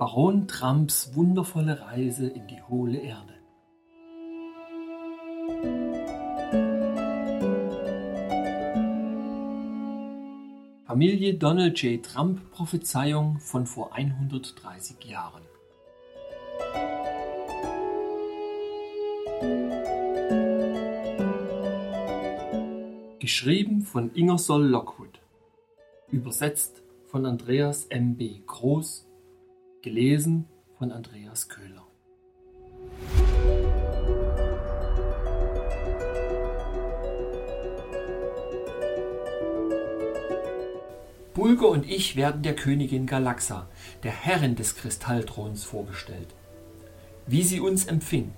[0.00, 3.34] Baron Trumps wundervolle Reise in die hohle Erde.
[10.86, 12.02] Familie Donald J.
[12.02, 15.42] Trump Prophezeiung von vor 130 Jahren.
[23.18, 25.20] Geschrieben von Ingersoll Lockwood.
[26.10, 28.16] Übersetzt von Andreas M.
[28.16, 28.40] B.
[28.46, 29.09] Groß.
[29.82, 30.44] Gelesen
[30.76, 31.86] von Andreas Köhler.
[41.32, 43.70] Bulger und ich werden der Königin Galaxa,
[44.02, 46.34] der Herrin des Kristallthrons, vorgestellt.
[47.26, 48.34] Wie sie uns empfing.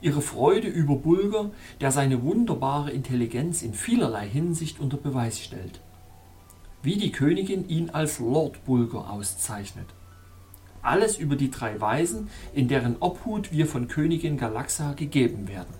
[0.00, 5.78] Ihre Freude über Bulger, der seine wunderbare Intelligenz in vielerlei Hinsicht unter Beweis stellt.
[6.82, 9.86] Wie die Königin ihn als Lord Bulger auszeichnet.
[10.84, 15.72] Alles über die drei Weisen, in deren Obhut wir von Königin Galaxa gegeben werden.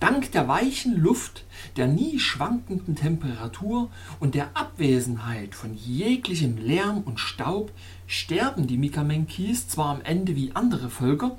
[0.00, 1.44] Dank der weichen Luft,
[1.76, 7.72] der nie schwankenden Temperatur und der Abwesenheit von jeglichem Lärm und Staub
[8.06, 11.36] sterben die Mikamenkis zwar am Ende wie andere Völker,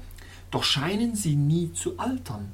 [0.52, 2.52] doch scheinen sie nie zu altern.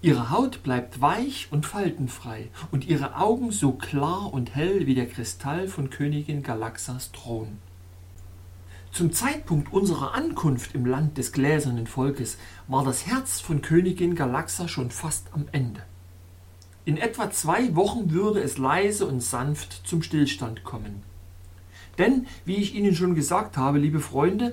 [0.00, 5.08] Ihre Haut bleibt weich und faltenfrei und ihre Augen so klar und hell wie der
[5.08, 7.58] Kristall von Königin Galaxas Thron.
[8.90, 14.68] Zum Zeitpunkt unserer Ankunft im Land des gläsernen Volkes war das Herz von Königin Galaxa
[14.68, 15.82] schon fast am Ende.
[16.84, 21.04] In etwa zwei Wochen würde es leise und sanft zum Stillstand kommen.
[21.96, 24.52] Denn, wie ich Ihnen schon gesagt habe, liebe Freunde,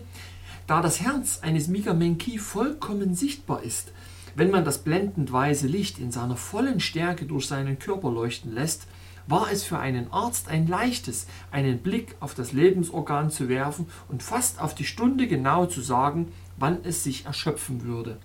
[0.69, 3.91] da das Herz eines Megamenki vollkommen sichtbar ist,
[4.35, 8.85] wenn man das blendend weiße Licht in seiner vollen Stärke durch seinen Körper leuchten lässt,
[9.25, 14.21] war es für einen Arzt ein leichtes, einen Blick auf das Lebensorgan zu werfen und
[14.21, 18.17] fast auf die Stunde genau zu sagen, wann es sich erschöpfen würde.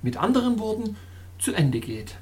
[0.00, 0.96] Mit anderen Worten,
[1.38, 2.16] zu Ende geht.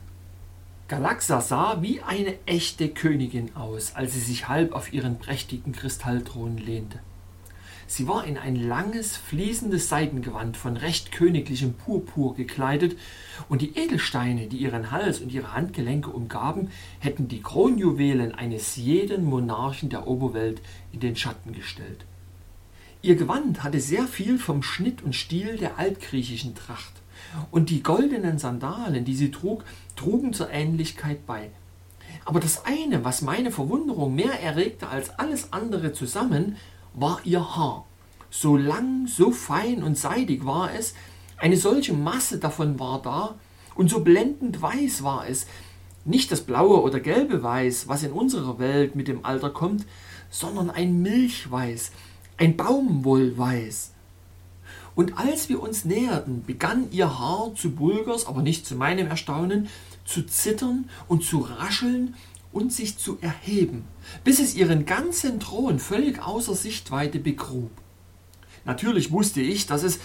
[0.89, 6.59] Galaxa sah wie eine echte Königin aus, als sie sich halb auf ihren prächtigen Kristallthron
[6.59, 6.99] lehnte.
[7.87, 12.97] Sie war in ein langes, fließendes Seidengewand von recht königlichem Purpur gekleidet,
[13.49, 19.25] und die Edelsteine, die ihren Hals und ihre Handgelenke umgaben, hätten die Kronjuwelen eines jeden
[19.25, 20.61] Monarchen der Oberwelt
[20.93, 22.05] in den Schatten gestellt.
[23.03, 26.93] Ihr Gewand hatte sehr viel vom Schnitt und Stil der altgriechischen Tracht,
[27.51, 29.65] und die goldenen Sandalen, die sie trug,
[29.97, 31.51] trugen zur Ähnlichkeit bei.
[32.25, 36.57] Aber das eine, was meine Verwunderung mehr erregte als alles andere zusammen,
[36.95, 37.85] war ihr Haar.
[38.31, 40.95] So lang, so fein und seidig war es,
[41.37, 43.35] eine solche Masse davon war da,
[43.75, 45.47] und so blendend weiß war es,
[46.05, 49.85] nicht das blaue oder gelbe Weiß, was in unserer Welt mit dem Alter kommt,
[50.31, 51.93] sondern ein Milchweiß,
[52.37, 53.93] ein Baumwollweiß.
[54.95, 59.69] Und als wir uns näherten, begann ihr Haar zu Bulgers, aber nicht zu meinem Erstaunen,
[60.05, 62.15] zu zittern und zu rascheln
[62.55, 63.85] und sich zu erheben,
[64.23, 67.71] bis es ihren ganzen Thron völlig außer Sichtweite begrub.
[68.65, 69.99] Natürlich wusste ich, dass es,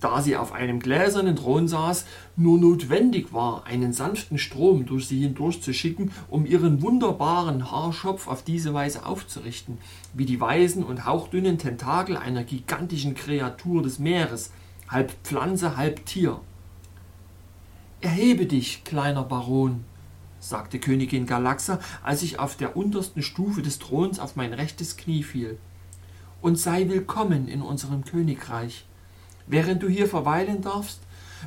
[0.00, 2.04] da sie auf einem gläsernen Thron saß,
[2.36, 8.74] nur notwendig war, einen sanften Strom durch sie hindurchzuschicken, um ihren wunderbaren Haarschopf auf diese
[8.74, 9.78] Weise aufzurichten,
[10.12, 14.52] wie die weißen und hauchdünnen Tentakel einer gigantischen Kreatur des Meeres,
[14.88, 16.40] halb Pflanze, halb Tier.
[18.02, 19.84] Erhebe dich, kleiner Baron,
[20.48, 25.22] sagte Königin Galaxa, als ich auf der untersten Stufe des Throns auf mein rechtes Knie
[25.22, 25.58] fiel.
[26.42, 28.84] Und sei willkommen in unserem Königreich.
[29.46, 31.00] Während du hier verweilen darfst,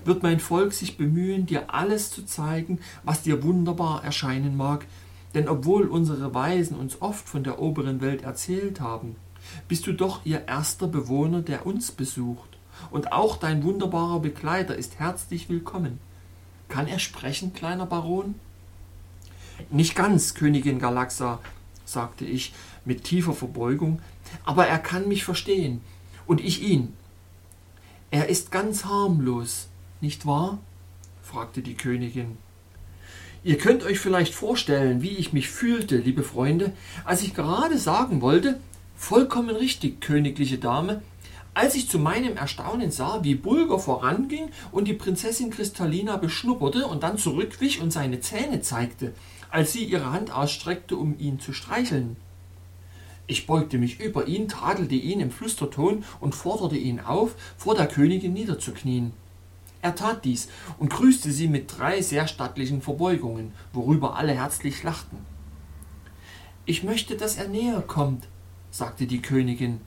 [0.03, 4.85] wird mein Volk sich bemühen, dir alles zu zeigen, was dir wunderbar erscheinen mag,
[5.35, 9.15] denn obwohl unsere Weisen uns oft von der oberen Welt erzählt haben,
[9.67, 12.57] bist du doch ihr erster Bewohner, der uns besucht,
[12.89, 15.99] und auch dein wunderbarer Begleiter ist herzlich willkommen.
[16.67, 18.35] Kann er sprechen, kleiner Baron?
[19.69, 21.39] Nicht ganz, Königin Galaxa,
[21.85, 22.53] sagte ich
[22.85, 24.01] mit tiefer Verbeugung,
[24.43, 25.81] aber er kann mich verstehen
[26.25, 26.93] und ich ihn.
[28.11, 29.67] Er ist ganz harmlos,
[30.01, 30.59] nicht wahr?
[31.23, 32.37] fragte die Königin.
[33.43, 36.73] Ihr könnt euch vielleicht vorstellen, wie ich mich fühlte, liebe Freunde,
[37.05, 38.59] als ich gerade sagen wollte,
[38.95, 41.01] vollkommen richtig, königliche Dame,
[41.53, 47.03] als ich zu meinem Erstaunen sah, wie Bulger voranging und die Prinzessin Kristallina beschnupperte und
[47.03, 49.13] dann zurückwich und seine Zähne zeigte
[49.49, 52.17] als sie ihre Hand ausstreckte, um ihn zu streicheln.
[53.27, 57.87] Ich beugte mich über ihn, tadelte ihn im Flüsterton und forderte ihn auf, vor der
[57.87, 59.11] Königin niederzuknien.
[59.81, 60.47] Er tat dies
[60.79, 65.17] und grüßte sie mit drei sehr stattlichen Verbeugungen, worüber alle herzlich lachten.
[66.65, 68.27] Ich möchte, dass er näher kommt,
[68.71, 69.81] sagte die Königin,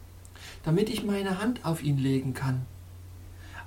[0.62, 2.67] damit ich meine Hand auf ihn legen kann.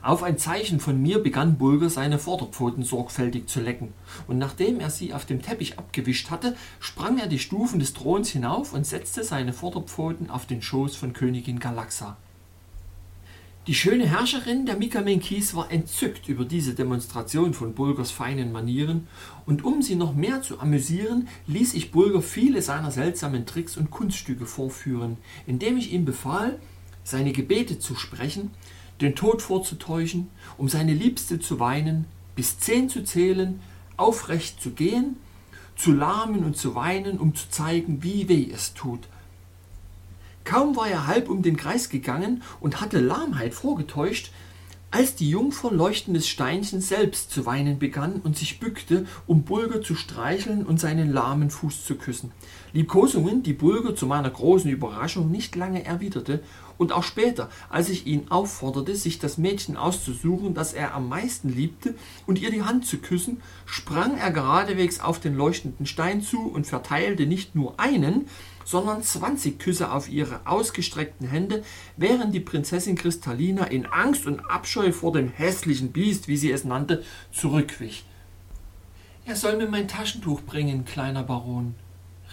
[0.04, 3.94] Auf ein Zeichen von mir begann Bulger seine Vorderpfoten sorgfältig zu lecken,
[4.28, 8.30] und nachdem er sie auf dem Teppich abgewischt hatte, sprang er die Stufen des Throns
[8.30, 12.18] hinauf und setzte seine Vorderpfoten auf den Schoß von Königin Galaxa.
[13.66, 19.08] Die schöne Herrscherin der Mikamenkis war entzückt über diese Demonstration von Bulgers feinen Manieren,
[19.46, 23.90] und um sie noch mehr zu amüsieren, ließ ich Bulger viele seiner seltsamen Tricks und
[23.90, 25.16] Kunststücke vorführen,
[25.48, 26.60] indem ich ihm befahl,
[27.06, 28.52] seine Gebete zu sprechen,
[29.02, 32.06] den Tod vorzutäuschen, um seine Liebste zu weinen,
[32.36, 33.60] bis zehn zu zählen,
[33.98, 35.18] aufrecht zu gehen,
[35.76, 39.02] zu lahmen und zu weinen, um zu zeigen, wie weh es tut,
[40.44, 44.32] Kaum war er halb um den Kreis gegangen und hatte Lahmheit vorgetäuscht,
[44.92, 49.96] als die Jungfer leuchtendes Steinchen selbst zu weinen begann und sich bückte, um Bulger zu
[49.96, 52.32] streicheln und seinen lahmen Fuß zu küssen.
[52.74, 56.44] Liebkosungen, die Bulger zu meiner großen Überraschung nicht lange erwiderte,
[56.78, 61.50] und auch später, als ich ihn aufforderte, sich das Mädchen auszusuchen, das er am meisten
[61.50, 66.42] liebte, und ihr die Hand zu küssen, sprang er geradewegs auf den leuchtenden Stein zu
[66.42, 68.28] und verteilte nicht nur einen,
[68.66, 71.64] sondern 20 Küsse auf ihre ausgestreckten Hände,
[71.98, 76.64] während die Prinzessin Kristallina in Angst und Abscheu vor dem hässlichen Biest, wie sie es
[76.64, 78.06] nannte, zurückwich.
[79.26, 81.76] Er soll mir mein Taschentuch bringen, kleiner Baron,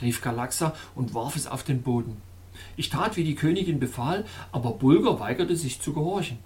[0.00, 2.29] rief Galaxa und warf es auf den Boden.
[2.76, 6.38] Ich tat, wie die Königin befahl, aber Bulger weigerte sich zu gehorchen.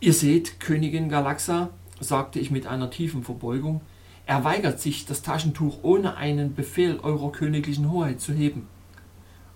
[0.00, 1.70] Ihr seht, Königin Galaxa,
[2.00, 3.80] sagte ich mit einer tiefen Verbeugung,
[4.26, 8.68] er weigert sich, das Taschentuch ohne einen Befehl eurer königlichen Hoheit zu heben.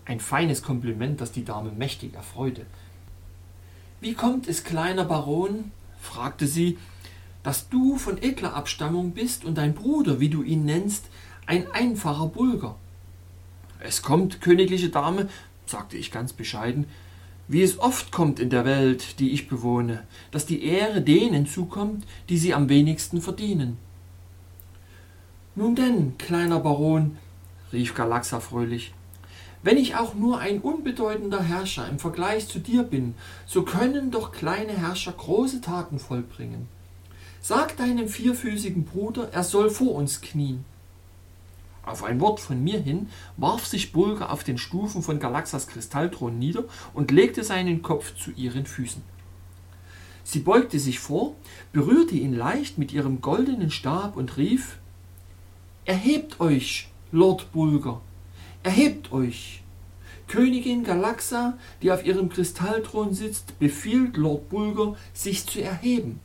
[0.06, 2.64] Ein feines Kompliment, das die Dame mächtig erfreute.
[4.00, 5.70] Wie kommt es, kleiner Baron,
[6.00, 6.78] fragte sie,
[7.42, 11.06] dass du von edler Abstammung bist und dein Bruder, wie du ihn nennst,
[11.46, 12.76] ein einfacher Bulger?
[13.78, 15.28] Es kommt, königliche Dame,
[15.72, 16.86] sagte ich ganz bescheiden,
[17.48, 22.06] wie es oft kommt in der Welt, die ich bewohne, dass die Ehre denen zukommt,
[22.28, 23.78] die sie am wenigsten verdienen.
[25.56, 27.18] Nun denn, kleiner Baron,
[27.72, 28.94] rief Galaxa fröhlich,
[29.62, 33.14] wenn ich auch nur ein unbedeutender Herrscher im Vergleich zu dir bin,
[33.46, 36.68] so können doch kleine Herrscher große Taten vollbringen.
[37.40, 40.64] Sag deinem vierfüßigen Bruder, er soll vor uns knien.
[41.84, 46.38] Auf ein Wort von mir hin warf sich Bulger auf den Stufen von Galaxas Kristallthron
[46.38, 46.64] nieder
[46.94, 49.02] und legte seinen Kopf zu ihren Füßen.
[50.24, 51.34] Sie beugte sich vor,
[51.72, 54.78] berührte ihn leicht mit ihrem goldenen Stab und rief
[55.84, 58.00] Erhebt euch, Lord Bulger,
[58.62, 59.62] Erhebt euch!
[60.28, 66.20] Königin Galaxa, die auf ihrem Kristallthron sitzt, befiehlt Lord Bulger, sich zu erheben.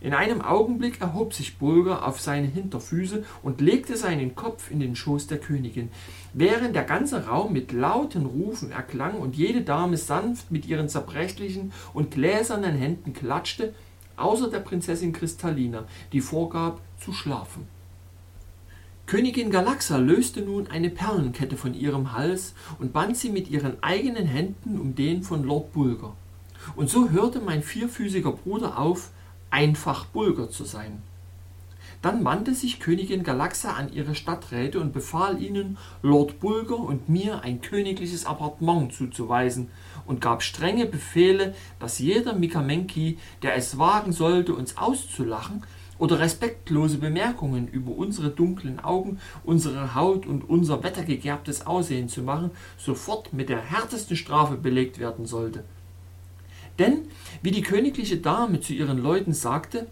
[0.00, 4.94] In einem Augenblick erhob sich Bulger auf seine Hinterfüße und legte seinen Kopf in den
[4.94, 5.90] Schoß der Königin,
[6.34, 11.72] während der ganze Raum mit lauten Rufen erklang und jede Dame sanft mit ihren zerbrechlichen
[11.94, 13.74] und gläsernen Händen klatschte,
[14.16, 17.66] außer der Prinzessin Kristallina, die vorgab zu schlafen.
[19.06, 24.26] Königin Galaxa löste nun eine Perlenkette von ihrem Hals und band sie mit ihren eigenen
[24.26, 26.16] Händen um den von Lord Bulger.
[26.74, 29.10] Und so hörte mein vierfüßiger Bruder auf,
[29.56, 31.02] einfach Bulger zu sein.
[32.02, 37.42] Dann wandte sich Königin Galaxa an ihre Stadträte und befahl ihnen, Lord Bulger und mir
[37.42, 39.70] ein königliches Appartement zuzuweisen
[40.04, 45.62] und gab strenge Befehle, dass jeder Mikamenki, der es wagen sollte, uns auszulachen,
[45.98, 52.50] oder respektlose Bemerkungen über unsere dunklen Augen, unsere Haut und unser wettergegerbtes Aussehen zu machen,
[52.76, 55.64] sofort mit der härtesten Strafe belegt werden sollte.
[56.78, 57.08] Denn,
[57.42, 59.86] wie die königliche Dame zu ihren Leuten sagte,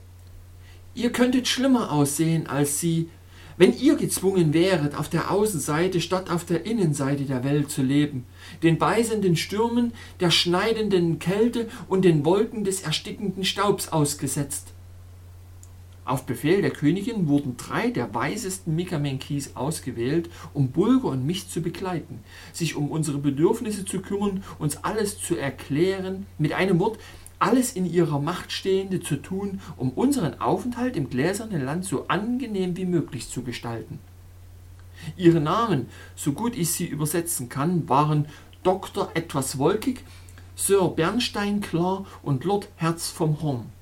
[0.94, 3.08] ihr könntet schlimmer aussehen als sie,
[3.56, 8.26] wenn ihr gezwungen wäret, auf der Außenseite statt auf der Innenseite der Welt zu leben,
[8.62, 14.73] den beißenden Stürmen, der schneidenden Kälte und den Wolken des erstickenden Staubs ausgesetzt.
[16.04, 21.62] Auf Befehl der Königin wurden drei der weisesten Mikamenkis ausgewählt, um Bulger und mich zu
[21.62, 22.20] begleiten,
[22.52, 26.99] sich um unsere Bedürfnisse zu kümmern, uns alles zu erklären, mit einem Wort
[27.38, 32.76] alles in ihrer Macht Stehende zu tun, um unseren Aufenthalt im gläsernen Land so angenehm
[32.76, 33.99] wie möglich zu gestalten.
[35.16, 38.26] Ihre Namen, so gut ich sie übersetzen kann, waren
[38.62, 39.11] Dr.
[39.14, 40.04] etwas wolkig,
[40.56, 43.73] Sir Bernstein klar und Lord Herz vom Horn.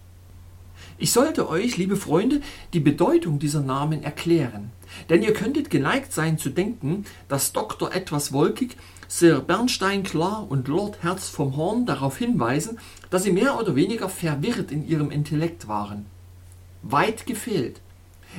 [1.03, 2.41] Ich sollte euch, liebe Freunde,
[2.73, 4.71] die Bedeutung dieser Namen erklären.
[5.11, 8.77] Denn ihr könntet geneigt sein zu denken, dass Doktor etwas wolkig
[9.09, 12.79] Sir Bernstein Klar und Lord Herz vom Horn darauf hinweisen,
[13.11, 16.07] dass sie mehr oder weniger verwirrt in ihrem Intellekt waren.
[16.83, 17.81] Weit gefehlt.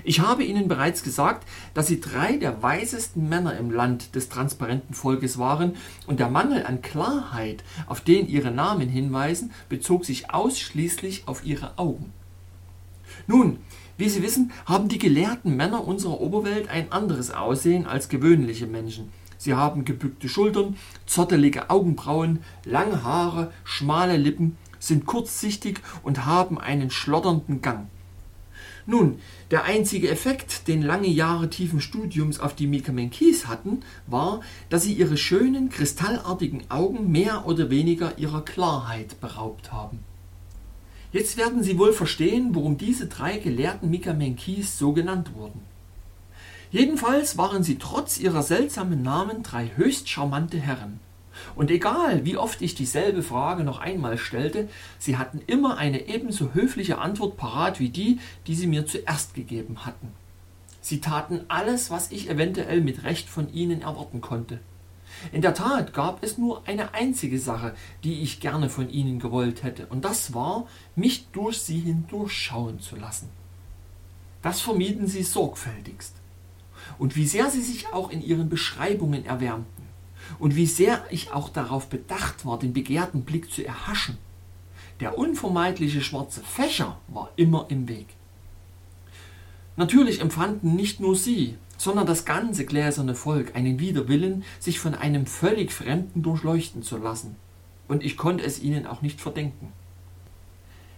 [0.06, 4.96] Ich habe Ihnen bereits gesagt, dass sie drei der weisesten Männer im Land des transparenten
[4.96, 5.76] Volkes waren,
[6.08, 11.78] und der Mangel an Klarheit, auf den ihre Namen hinweisen, bezog sich ausschließlich auf ihre
[11.78, 12.14] Augen.
[13.28, 13.58] Nun,
[13.98, 19.10] wie Sie wissen, haben die gelehrten Männer unserer Oberwelt ein anderes Aussehen als gewöhnliche Menschen.
[19.38, 26.90] Sie haben gebückte Schultern, zottelige Augenbrauen, lange Haare, schmale Lippen, sind kurzsichtig und haben einen
[26.90, 27.88] schlotternden Gang.
[28.86, 29.20] Nun,
[29.52, 34.94] der einzige Effekt, den lange Jahre tiefen Studiums auf die Mikamenkis hatten, war, dass sie
[34.94, 40.00] ihre schönen, kristallartigen Augen mehr oder weniger ihrer Klarheit beraubt haben.
[41.14, 45.62] Jetzt werden Sie wohl verstehen, warum diese drei gelehrten Mikamenkis so genannt wurden.
[46.72, 51.00] Jedenfalls waren sie trotz ihrer seltsamen Namen drei höchst charmante Herren.
[51.56, 54.68] Und egal, wie oft ich dieselbe Frage noch einmal stellte,
[54.98, 59.86] sie hatten immer eine ebenso höfliche Antwort parat wie die, die sie mir zuerst gegeben
[59.86, 60.08] hatten.
[60.82, 64.60] Sie taten alles, was ich eventuell mit Recht von ihnen erwarten konnte.
[65.32, 69.64] In der Tat gab es nur eine einzige Sache, die ich gerne von ihnen gewollt
[69.64, 73.30] hätte, und das war, mich durch sie hindurchschauen zu lassen.
[74.42, 76.16] Das vermieden sie sorgfältigst.
[76.98, 79.84] Und wie sehr sie sich auch in ihren Beschreibungen erwärmten
[80.40, 84.18] und wie sehr ich auch darauf bedacht war, den begehrten Blick zu erhaschen.
[85.00, 88.08] Der unvermeidliche schwarze Fächer war immer im Weg.
[89.76, 95.26] Natürlich empfanden nicht nur sie, sondern das ganze gläserne Volk einen Widerwillen, sich von einem
[95.26, 97.36] völlig Fremden durchleuchten zu lassen.
[97.90, 99.74] Und ich konnte es ihnen auch nicht verdenken.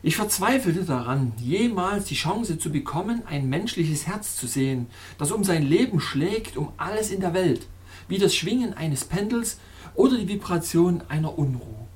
[0.03, 4.85] Ich verzweifelte daran, jemals die Chance zu bekommen, ein menschliches Herz zu sehen,
[5.17, 7.65] das um sein Leben schlägt, um alles in der Welt,
[8.07, 9.57] wie das Schwingen eines Pendels
[9.95, 11.87] oder die Vibration einer Unruhe.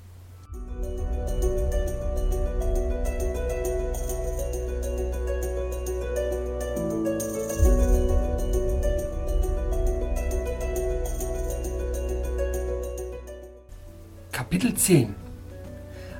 [14.59, 15.15] Kapitel 10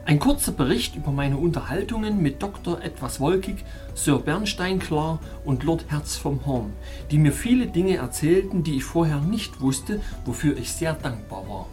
[0.06, 2.82] ein kurzer Bericht über meine Unterhaltungen mit Dr.
[2.82, 3.66] etwas wolkig,
[3.96, 6.72] Sir Bernstein klar und Lord Herz vom Horn,
[7.12, 11.68] die mir viele Dinge erzählten, die ich vorher nicht wusste, wofür ich sehr dankbar war.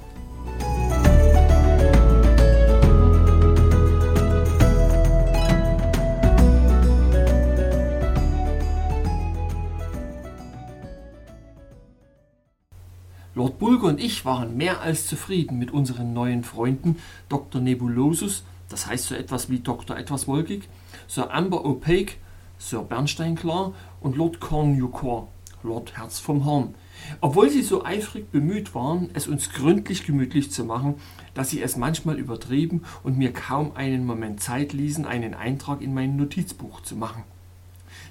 [13.36, 16.96] Lord Bulger und ich waren mehr als zufrieden mit unseren neuen Freunden
[17.28, 17.60] Dr.
[17.60, 19.94] Nebulosus, das heißt so etwas wie Dr.
[19.94, 20.70] etwas wolkig,
[21.06, 22.16] Sir Amber Opaque,
[22.56, 25.28] Sir Bernstein klar und Lord Cornucore,
[25.62, 26.74] Lord Herz vom Horn.
[27.20, 30.94] Obwohl sie so eifrig bemüht waren, es uns gründlich gemütlich zu machen,
[31.34, 35.92] dass sie es manchmal übertrieben und mir kaum einen Moment Zeit ließen, einen Eintrag in
[35.92, 37.22] mein Notizbuch zu machen.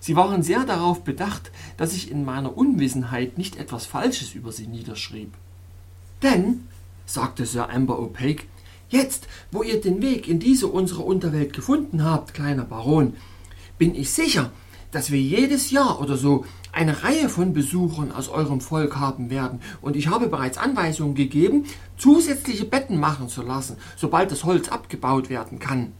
[0.05, 4.67] Sie waren sehr darauf bedacht, dass ich in meiner Unwissenheit nicht etwas Falsches über sie
[4.67, 5.33] niederschrieb.
[6.21, 6.67] Denn,
[7.07, 8.45] sagte Sir Amber Opaque,
[8.88, 13.15] jetzt, wo ihr den Weg in diese unsere Unterwelt gefunden habt, kleiner Baron,
[13.79, 14.51] bin ich sicher,
[14.91, 19.59] dass wir jedes Jahr oder so eine Reihe von Besuchern aus eurem Volk haben werden,
[19.81, 21.65] und ich habe bereits Anweisungen gegeben,
[21.97, 25.93] zusätzliche Betten machen zu lassen, sobald das Holz abgebaut werden kann.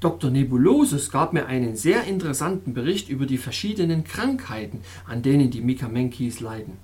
[0.00, 0.30] Dr.
[0.30, 6.38] Nebulosus gab mir einen sehr interessanten Bericht über die verschiedenen Krankheiten, an denen die Mikamenkis
[6.38, 6.76] leiden.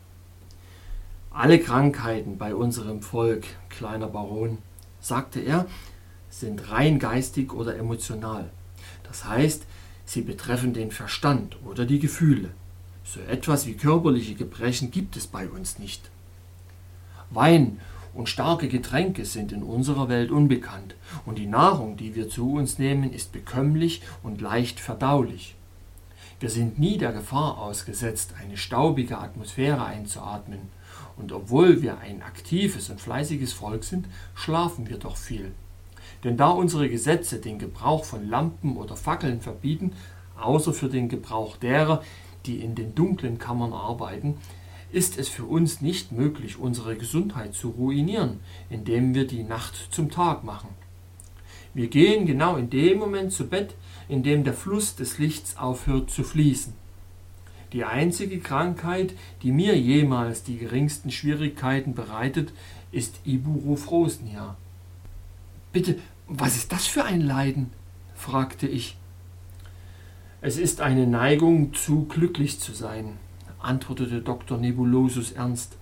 [1.30, 4.58] Alle Krankheiten bei unserem Volk, kleiner Baron,
[5.00, 5.66] sagte er,
[6.28, 8.50] sind rein geistig oder emotional.
[9.04, 9.64] Das heißt,
[10.04, 12.50] sie betreffen den Verstand oder die Gefühle.
[13.04, 16.10] So etwas wie körperliche Gebrechen gibt es bei uns nicht.
[17.30, 17.80] Wein
[18.14, 20.94] und starke Getränke sind in unserer Welt unbekannt,
[21.26, 25.54] und die Nahrung, die wir zu uns nehmen, ist bekömmlich und leicht verdaulich.
[26.40, 30.60] Wir sind nie der Gefahr ausgesetzt, eine staubige Atmosphäre einzuatmen,
[31.16, 35.52] und obwohl wir ein aktives und fleißiges Volk sind, schlafen wir doch viel.
[36.24, 39.92] Denn da unsere Gesetze den Gebrauch von Lampen oder Fackeln verbieten,
[40.40, 42.02] außer für den Gebrauch derer,
[42.46, 44.36] die in den dunklen Kammern arbeiten,
[44.94, 48.38] ist es für uns nicht möglich, unsere Gesundheit zu ruinieren,
[48.70, 50.68] indem wir die Nacht zum Tag machen.
[51.74, 53.74] Wir gehen genau in dem Moment zu Bett,
[54.08, 56.72] in dem der Fluss des Lichts aufhört zu fließen.
[57.72, 62.52] Die einzige Krankheit, die mir jemals die geringsten Schwierigkeiten bereitet,
[62.92, 64.56] ist Ibuprofrosnia.
[65.72, 65.98] Bitte,
[66.28, 67.70] was ist das für ein Leiden?
[68.14, 68.96] fragte ich.
[70.40, 73.18] Es ist eine Neigung, zu glücklich zu sein,
[73.64, 74.58] antwortete Dr.
[74.58, 75.76] Nebulosus ernst.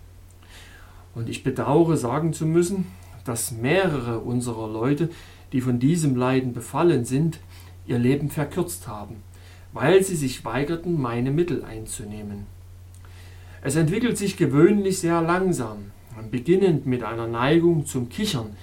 [1.15, 2.87] Und ich bedauere sagen zu müssen,
[3.25, 5.11] dass mehrere unserer Leute,
[5.53, 7.39] die von diesem Leiden befallen sind,
[7.87, 9.17] ihr Leben verkürzt haben,
[9.73, 12.47] weil sie sich weigerten, meine Mittel einzunehmen.
[13.63, 15.93] Es entwickelt sich gewöhnlich sehr langsam,
[16.31, 18.57] beginnend mit einer Neigung zum Kichern,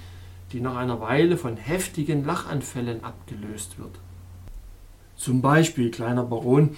[0.52, 3.92] die nach einer Weile von heftigen Lachanfällen abgelöst wird.
[5.16, 6.76] Zum Beispiel, kleiner Baron,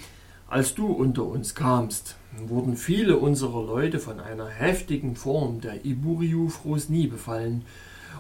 [0.48, 7.06] als du unter uns kamst, wurden viele unserer Leute von einer heftigen Form der Iburiu-Frosnie
[7.06, 7.64] befallen,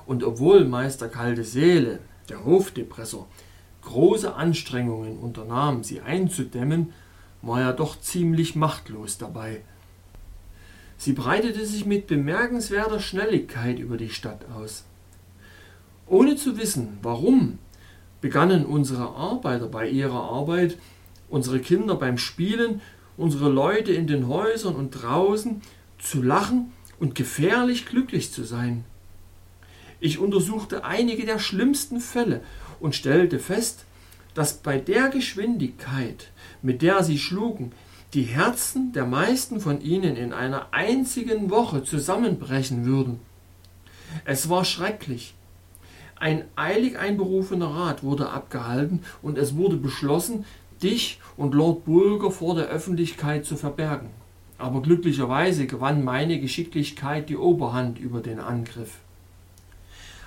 [0.06, 3.26] und obwohl Meister Kalte Seele, der Hofdepressor,
[3.82, 6.92] große Anstrengungen unternahm, sie einzudämmen,
[7.42, 9.60] war er doch ziemlich machtlos dabei.
[10.96, 14.84] Sie breitete sich mit bemerkenswerter Schnelligkeit über die Stadt aus.
[16.06, 17.58] Ohne zu wissen, warum,
[18.20, 20.78] begannen unsere Arbeiter bei ihrer Arbeit,
[21.28, 22.80] unsere Kinder beim Spielen,
[23.16, 25.62] unsere Leute in den Häusern und draußen
[25.98, 28.84] zu lachen und gefährlich glücklich zu sein.
[30.00, 32.40] Ich untersuchte einige der schlimmsten Fälle
[32.80, 33.84] und stellte fest,
[34.34, 36.30] dass bei der Geschwindigkeit,
[36.62, 37.72] mit der sie schlugen,
[38.14, 43.20] die Herzen der meisten von ihnen in einer einzigen Woche zusammenbrechen würden.
[44.24, 45.34] Es war schrecklich.
[46.16, 50.44] Ein eilig einberufener Rat wurde abgehalten und es wurde beschlossen,
[50.82, 54.10] dich und Lord Bulger vor der Öffentlichkeit zu verbergen.
[54.58, 58.98] Aber glücklicherweise gewann meine Geschicklichkeit die Oberhand über den Angriff.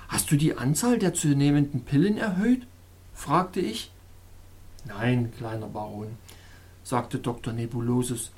[0.08, 2.68] Hast du die Anzahl der zu nehmenden Pillen erhöht?
[3.14, 3.92] fragte ich.
[4.86, 6.18] Nein, kleiner Baron,
[6.84, 7.54] sagte Dr.
[7.54, 8.32] Nebulosus.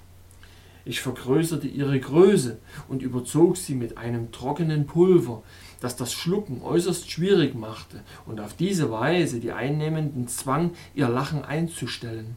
[0.85, 5.43] Ich vergrößerte ihre Größe und überzog sie mit einem trockenen Pulver,
[5.79, 11.43] das das Schlucken äußerst schwierig machte und auf diese Weise die Einnehmenden zwang, ihr Lachen
[11.43, 12.35] einzustellen.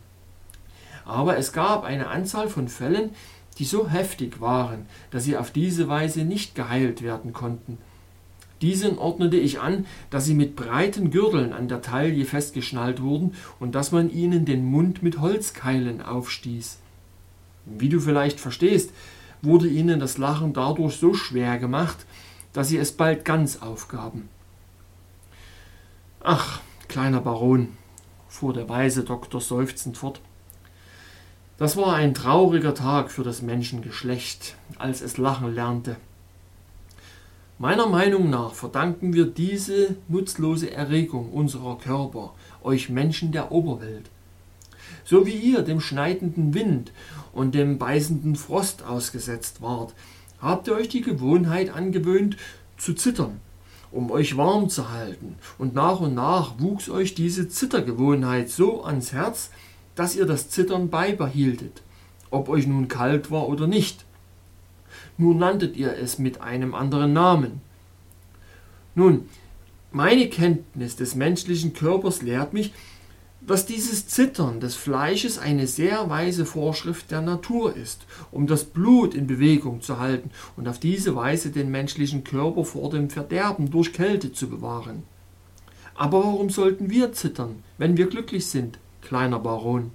[1.04, 3.10] Aber es gab eine Anzahl von Fällen,
[3.58, 7.78] die so heftig waren, dass sie auf diese Weise nicht geheilt werden konnten.
[8.62, 13.74] Diesen ordnete ich an, dass sie mit breiten Gürteln an der Taille festgeschnallt wurden und
[13.74, 16.78] dass man ihnen den Mund mit Holzkeilen aufstieß.
[17.64, 18.92] Wie du vielleicht verstehst,
[19.42, 22.04] wurde ihnen das Lachen dadurch so schwer gemacht,
[22.52, 24.28] dass sie es bald ganz aufgaben.
[26.22, 27.76] Ach, kleiner Baron,
[28.28, 30.20] fuhr der weise Doktor seufzend fort,
[31.58, 35.96] das war ein trauriger Tag für das Menschengeschlecht, als es lachen lernte.
[37.58, 42.32] Meiner Meinung nach verdanken wir diese nutzlose Erregung unserer Körper
[42.62, 44.08] euch Menschen der Oberwelt
[45.04, 46.92] so wie ihr dem schneidenden Wind
[47.32, 49.94] und dem beißenden Frost ausgesetzt wart,
[50.40, 52.36] habt ihr euch die Gewohnheit angewöhnt
[52.76, 53.40] zu zittern,
[53.90, 59.12] um euch warm zu halten, und nach und nach wuchs euch diese Zittergewohnheit so ans
[59.12, 59.50] Herz,
[59.94, 61.82] dass ihr das Zittern beibehieltet,
[62.30, 64.04] ob euch nun kalt war oder nicht.
[65.18, 67.60] Nur nanntet ihr es mit einem anderen Namen.
[68.94, 69.28] Nun,
[69.92, 72.72] meine Kenntnis des menschlichen Körpers lehrt mich,
[73.40, 79.14] dass dieses Zittern des Fleisches eine sehr weise Vorschrift der Natur ist, um das Blut
[79.14, 83.92] in Bewegung zu halten und auf diese Weise den menschlichen Körper vor dem Verderben durch
[83.92, 85.02] Kälte zu bewahren.
[85.94, 89.90] Aber warum sollten wir zittern, wenn wir glücklich sind, kleiner Baron?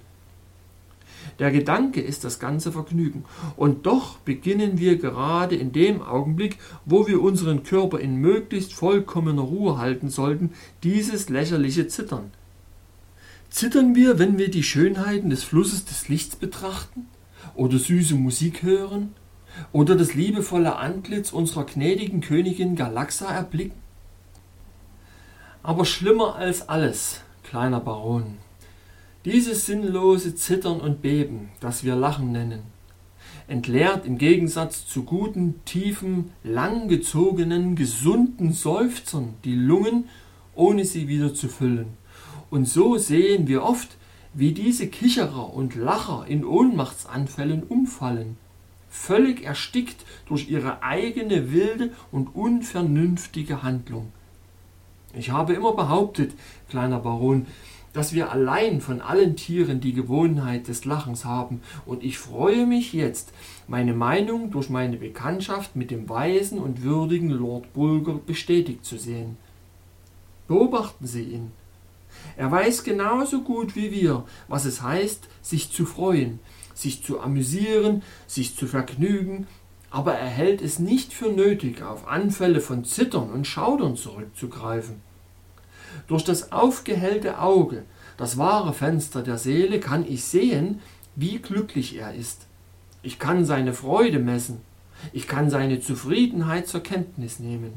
[1.38, 3.24] Der Gedanke ist das ganze Vergnügen,
[3.56, 9.42] und doch beginnen wir gerade in dem Augenblick, wo wir unseren Körper in möglichst vollkommener
[9.42, 12.30] Ruhe halten sollten, dieses lächerliche Zittern.
[13.56, 17.06] Zittern wir, wenn wir die Schönheiten des Flusses des Lichts betrachten?
[17.54, 19.14] Oder süße Musik hören?
[19.72, 23.80] Oder das liebevolle Antlitz unserer gnädigen Königin Galaxa erblicken?
[25.62, 28.36] Aber schlimmer als alles, kleiner Baron,
[29.24, 32.60] dieses sinnlose Zittern und Beben, das wir Lachen nennen,
[33.48, 40.10] entleert im Gegensatz zu guten, tiefen, langgezogenen, gesunden Seufzern die Lungen,
[40.54, 41.96] ohne sie wieder zu füllen
[42.50, 43.96] und so sehen wir oft,
[44.34, 48.36] wie diese Kicherer und Lacher in Ohnmachtsanfällen umfallen,
[48.90, 54.12] völlig erstickt durch ihre eigene wilde und unvernünftige Handlung.
[55.14, 56.34] Ich habe immer behauptet,
[56.68, 57.46] kleiner Baron,
[57.94, 62.92] dass wir allein von allen Tieren die Gewohnheit des Lachens haben, und ich freue mich
[62.92, 63.32] jetzt,
[63.68, 69.38] meine Meinung durch meine Bekanntschaft mit dem weisen und würdigen Lord Bulger bestätigt zu sehen.
[70.46, 71.52] Beobachten Sie ihn.
[72.36, 76.40] Er weiß genauso gut wie wir, was es heißt, sich zu freuen,
[76.74, 79.46] sich zu amüsieren, sich zu vergnügen,
[79.90, 85.00] aber er hält es nicht für nötig, auf Anfälle von Zittern und Schaudern zurückzugreifen.
[86.08, 87.84] Durch das aufgehellte Auge,
[88.16, 90.80] das wahre Fenster der Seele, kann ich sehen,
[91.14, 92.46] wie glücklich er ist.
[93.02, 94.60] Ich kann seine Freude messen,
[95.12, 97.74] Ich kann seine Zufriedenheit zur Kenntnis nehmen.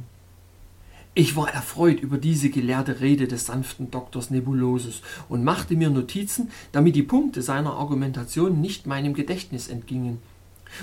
[1.20, 6.50] Ich war erfreut über diese gelehrte Rede des sanften Doktors Nebulosus und machte mir Notizen,
[6.72, 10.20] damit die Punkte seiner Argumentation nicht meinem Gedächtnis entgingen.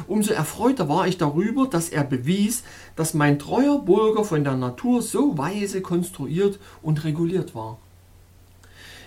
[0.07, 2.65] Umso erfreuter war ich darüber, dass er bewies,
[2.97, 7.79] dass mein treuer Bulger von der Natur so weise konstruiert und reguliert war.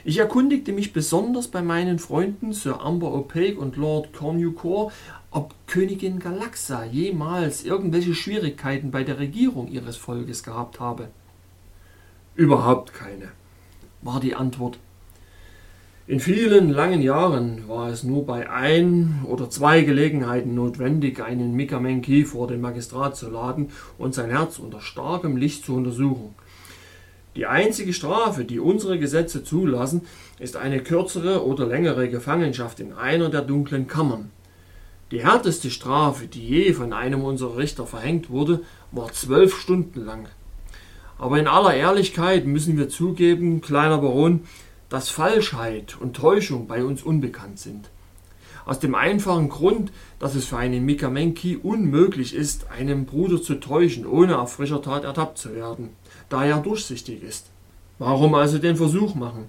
[0.04, 4.92] Ich erkundigte mich besonders bei meinen Freunden Sir Amber O'Pake und Lord Cornucore,
[5.30, 11.10] ob Königin Galaxa jemals irgendwelche Schwierigkeiten bei der Regierung ihres Volkes gehabt habe.
[12.40, 13.28] Überhaupt keine,
[14.02, 14.80] war die Antwort.
[16.08, 22.24] In vielen langen Jahren war es nur bei ein oder zwei Gelegenheiten notwendig, einen Mikamenki
[22.24, 26.34] vor den Magistrat zu laden und sein Herz unter starkem Licht zu untersuchen.
[27.36, 30.04] Die einzige Strafe, die unsere Gesetze zulassen,
[30.40, 34.32] ist eine kürzere oder längere Gefangenschaft in einer der dunklen Kammern.
[35.12, 38.62] Die härteste Strafe, die je von einem unserer Richter verhängt wurde,
[38.94, 40.30] war zwölf Stunden lang.
[41.20, 44.46] Aber in aller Ehrlichkeit müssen wir zugeben, kleiner Baron,
[44.88, 47.90] dass Falschheit und Täuschung bei uns unbekannt sind.
[48.66, 54.06] Aus dem einfachen Grund, dass es für einen Mikamenki unmöglich ist, einen Bruder zu täuschen,
[54.06, 55.90] ohne auf frischer Tat ertappt zu werden,
[56.30, 57.48] da er durchsichtig ist.
[57.98, 59.46] Warum also den Versuch machen?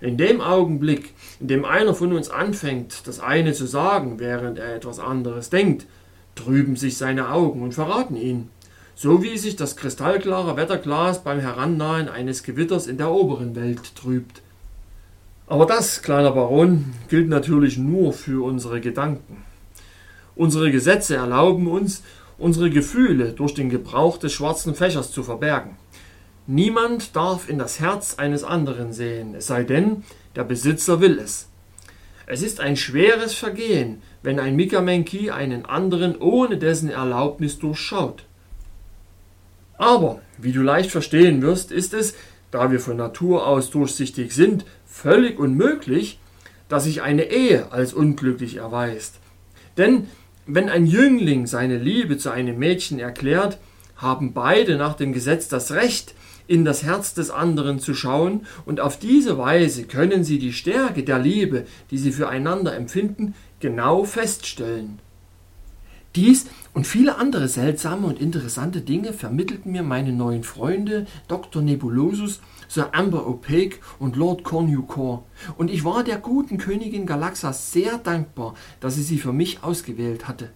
[0.00, 4.76] In dem Augenblick, in dem einer von uns anfängt, das eine zu sagen, während er
[4.76, 5.86] etwas anderes denkt,
[6.34, 8.50] trüben sich seine Augen und verraten ihn,
[8.98, 14.40] so wie sich das kristallklare Wetterglas beim Herannahen eines Gewitters in der oberen Welt trübt.
[15.46, 19.44] Aber das, kleiner Baron, gilt natürlich nur für unsere Gedanken.
[20.34, 22.02] Unsere Gesetze erlauben uns,
[22.38, 25.76] unsere Gefühle durch den Gebrauch des schwarzen Fächers zu verbergen.
[26.46, 30.04] Niemand darf in das Herz eines anderen sehen, es sei denn,
[30.36, 31.48] der Besitzer will es.
[32.26, 38.24] Es ist ein schweres Vergehen, wenn ein Mikamenki einen anderen ohne dessen Erlaubnis durchschaut.
[39.78, 42.14] Aber, wie du leicht verstehen wirst, ist es,
[42.50, 46.18] da wir von Natur aus durchsichtig sind, völlig unmöglich,
[46.68, 49.16] dass sich eine Ehe als unglücklich erweist.
[49.76, 50.08] Denn
[50.46, 53.58] wenn ein Jüngling seine Liebe zu einem Mädchen erklärt,
[53.96, 56.14] haben beide nach dem Gesetz das Recht,
[56.46, 61.02] in das Herz des anderen zu schauen, und auf diese Weise können sie die Stärke
[61.02, 65.00] der Liebe, die sie füreinander empfinden, genau feststellen.
[66.16, 71.60] Dies und viele andere seltsame und interessante Dinge vermittelten mir meine neuen Freunde Dr.
[71.60, 75.24] Nebulosus, Sir Amber O'Pake und Lord Cornucore,
[75.58, 80.26] und ich war der guten Königin Galaxa sehr dankbar, dass sie sie für mich ausgewählt
[80.26, 80.48] hatte.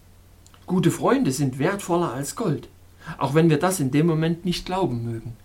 [0.66, 2.70] Gute Freunde sind wertvoller als Gold,
[3.18, 5.36] auch wenn wir das in dem Moment nicht glauben mögen.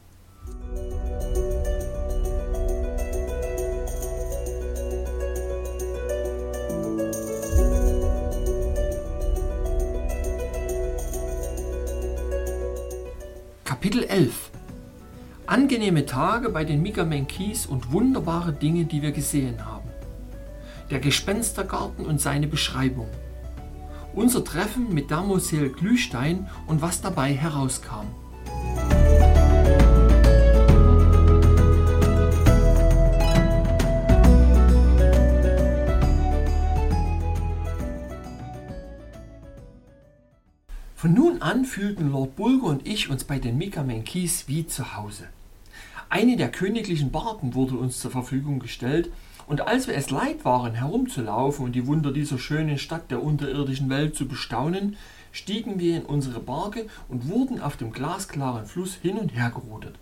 [13.85, 14.49] Kapitel 11
[15.45, 19.87] Angenehme Tage bei den Migamenkis und wunderbare Dinge, die wir gesehen haben.
[20.89, 23.07] Der Gespenstergarten und seine Beschreibung.
[24.15, 28.07] Unser Treffen mit Damosel Glühstein und was dabei herauskam.
[41.05, 45.25] Von nun an fühlten Lord Bulger und ich uns bei den Mikamenkis wie zu Hause.
[46.09, 49.11] Eine der königlichen Barken wurde uns zur Verfügung gestellt,
[49.45, 53.87] und als wir es leid waren, herumzulaufen und die Wunder dieser schönen Stadt der unterirdischen
[53.91, 54.97] Welt zu bestaunen,
[55.31, 59.99] stiegen wir in unsere Barke und wurden auf dem glasklaren Fluss hin und her gerudert.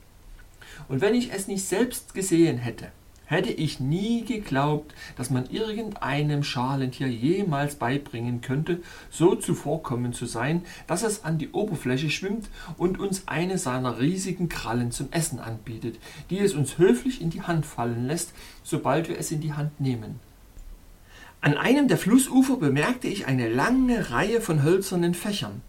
[0.88, 2.94] Und wenn ich es nicht selbst gesehen hätte,
[3.26, 10.64] hätte ich nie geglaubt, dass man irgendeinem Schalentier jemals beibringen könnte, so zuvorkommen zu sein,
[10.88, 16.00] dass es an die Oberfläche schwimmt und uns eine seiner riesigen Krallen zum Essen anbietet,
[16.30, 18.34] die es uns höflich in die Hand fallen lässt,
[18.64, 20.20] sobald wir es in die Hand nehmen.
[21.42, 25.62] An einem der Flussufer bemerkte ich eine lange Reihe von hölzernen Fächern,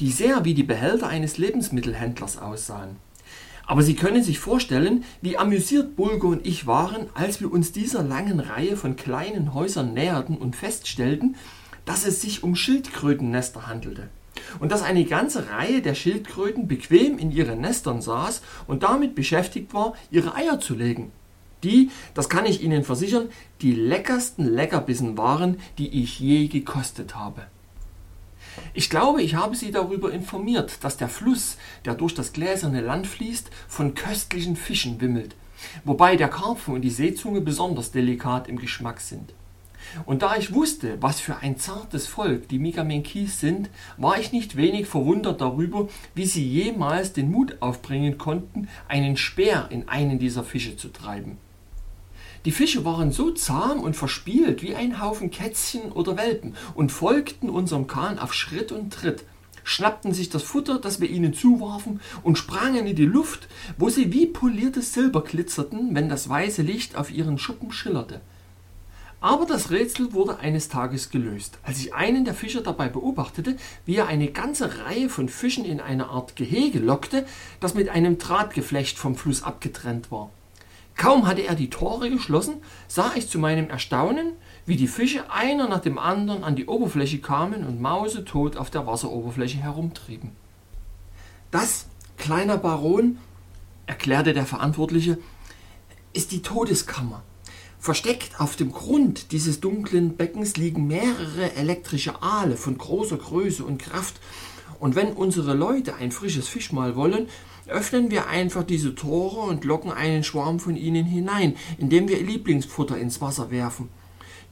[0.00, 2.96] die sehr wie die Behälter eines Lebensmittelhändlers aussahen.
[3.68, 8.02] Aber Sie können sich vorstellen, wie amüsiert Bulgo und ich waren, als wir uns dieser
[8.02, 11.36] langen Reihe von kleinen Häusern näherten und feststellten,
[11.84, 14.08] dass es sich um Schildkrötennester handelte.
[14.58, 19.74] Und dass eine ganze Reihe der Schildkröten bequem in ihren Nestern saß und damit beschäftigt
[19.74, 21.12] war, ihre Eier zu legen.
[21.62, 23.28] Die, das kann ich Ihnen versichern,
[23.60, 27.42] die leckersten Leckerbissen waren, die ich je gekostet habe.
[28.74, 33.06] Ich glaube, ich habe Sie darüber informiert, dass der Fluss, der durch das gläserne Land
[33.06, 35.34] fließt, von köstlichen Fischen wimmelt,
[35.84, 39.32] wobei der Karpfen und die Seezunge besonders delikat im Geschmack sind.
[40.04, 44.56] Und da ich wusste, was für ein zartes Volk die Mikamenkis sind, war ich nicht
[44.56, 50.44] wenig verwundert darüber, wie sie jemals den Mut aufbringen konnten, einen Speer in einen dieser
[50.44, 51.38] Fische zu treiben.
[52.44, 57.50] Die Fische waren so zahm und verspielt wie ein Haufen Kätzchen oder Welpen und folgten
[57.50, 59.24] unserem Kahn auf Schritt und Tritt,
[59.64, 64.12] schnappten sich das Futter, das wir ihnen zuwarfen, und sprangen in die Luft, wo sie
[64.12, 68.20] wie poliertes Silber glitzerten, wenn das weiße Licht auf ihren Schuppen schillerte.
[69.20, 73.96] Aber das Rätsel wurde eines Tages gelöst, als ich einen der Fischer dabei beobachtete, wie
[73.96, 77.26] er eine ganze Reihe von Fischen in eine Art Gehege lockte,
[77.58, 80.30] das mit einem Drahtgeflecht vom Fluss abgetrennt war.
[80.98, 82.56] Kaum hatte er die Tore geschlossen,
[82.88, 84.32] sah ich zu meinem Erstaunen,
[84.66, 88.86] wie die Fische einer nach dem anderen an die Oberfläche kamen und mausetot auf der
[88.86, 90.32] Wasseroberfläche herumtrieben.
[91.52, 93.18] Das, kleiner Baron,
[93.86, 95.18] erklärte der Verantwortliche,
[96.12, 97.22] ist die Todeskammer.
[97.78, 103.80] Versteckt auf dem Grund dieses dunklen Beckens liegen mehrere elektrische Aale von großer Größe und
[103.80, 104.16] Kraft.
[104.80, 107.28] Und wenn unsere Leute ein frisches Fischmahl wollen,
[107.68, 112.26] öffnen wir einfach diese Tore und locken einen Schwarm von ihnen hinein, indem wir ihr
[112.26, 113.88] Lieblingsfutter ins Wasser werfen.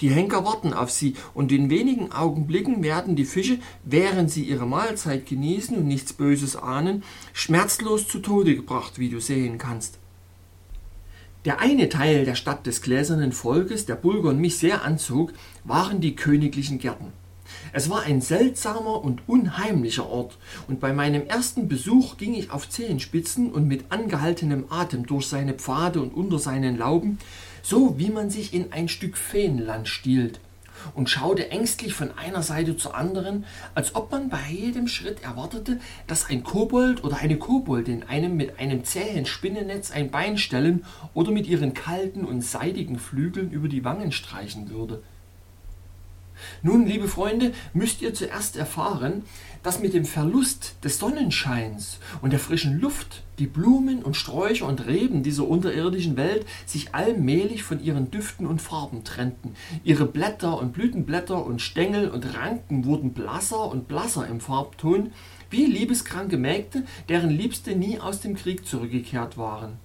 [0.00, 4.66] Die Henker warten auf sie, und in wenigen Augenblicken werden die Fische, während sie ihre
[4.66, 7.02] Mahlzeit genießen und nichts Böses ahnen,
[7.32, 9.98] schmerzlos zu Tode gebracht, wie du sehen kannst.
[11.46, 15.32] Der eine Teil der Stadt des gläsernen Volkes, der Bulger mich sehr anzog,
[15.64, 17.12] waren die königlichen Gärten.
[17.72, 22.68] Es war ein seltsamer und unheimlicher Ort, und bei meinem ersten Besuch ging ich auf
[22.68, 27.18] Zehenspitzen und mit angehaltenem Atem durch seine Pfade und unter seinen Lauben,
[27.62, 30.40] so wie man sich in ein Stück Feenland stiehlt
[30.94, 35.80] und schaute ängstlich von einer Seite zur anderen, als ob man bei jedem Schritt erwartete,
[36.06, 41.32] dass ein Kobold oder eine Koboldin einem mit einem zähen Spinnennetz ein Bein stellen oder
[41.32, 45.02] mit ihren kalten und seidigen Flügeln über die Wangen streichen würde.
[46.62, 49.22] Nun, liebe Freunde, müsst ihr zuerst erfahren,
[49.62, 54.86] dass mit dem Verlust des Sonnenscheins und der frischen Luft die Blumen und Sträucher und
[54.86, 59.54] Reben dieser unterirdischen Welt sich allmählich von ihren Düften und Farben trennten.
[59.82, 65.12] Ihre Blätter und Blütenblätter und Stängel und Ranken wurden blasser und blasser im Farbton,
[65.50, 69.78] wie liebeskranke Mägde, deren Liebste nie aus dem Krieg zurückgekehrt waren.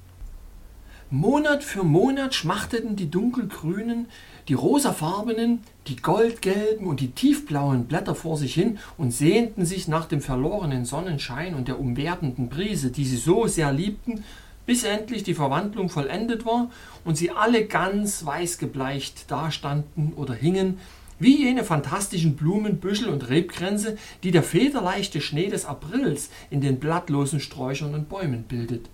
[1.13, 4.05] Monat für Monat schmachteten die dunkelgrünen,
[4.51, 10.03] die rosafarbenen, die goldgelben und die tiefblauen Blätter vor sich hin und sehnten sich nach
[10.03, 14.25] dem verlorenen Sonnenschein und der umwerbenden Brise, die sie so sehr liebten,
[14.65, 16.69] bis endlich die Verwandlung vollendet war
[17.05, 20.79] und sie alle ganz weißgebleicht dastanden oder hingen,
[21.17, 27.39] wie jene fantastischen Blumenbüschel und Rebkränze, die der federleichte Schnee des Aprils in den blattlosen
[27.39, 28.89] Sträuchern und Bäumen bildet.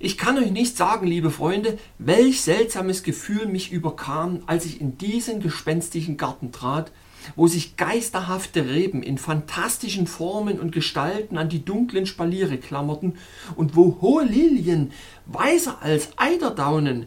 [0.00, 4.96] Ich kann euch nicht sagen, liebe Freunde, welch seltsames Gefühl mich überkam, als ich in
[4.96, 6.92] diesen gespenstischen Garten trat,
[7.34, 13.16] wo sich geisterhafte Reben in fantastischen Formen und Gestalten an die dunklen Spaliere klammerten
[13.56, 14.92] und wo hohe Lilien,
[15.26, 17.06] weißer als Eiderdaunen,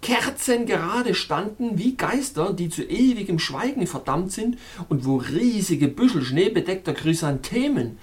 [0.00, 6.24] Kerzen gerade standen wie Geister, die zu ewigem Schweigen verdammt sind, und wo riesige Büschel
[6.24, 7.98] schneebedeckter Chrysanthemen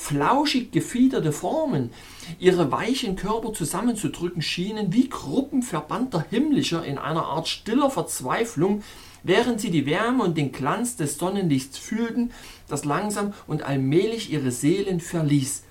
[0.00, 1.90] flauschig gefiederte Formen
[2.38, 8.82] ihre weichen Körper zusammenzudrücken schienen, wie Gruppen verbannter Himmlischer in einer Art stiller Verzweiflung,
[9.22, 12.32] während sie die Wärme und den Glanz des Sonnenlichts fühlten,
[12.66, 15.64] das langsam und allmählich ihre Seelen verließ.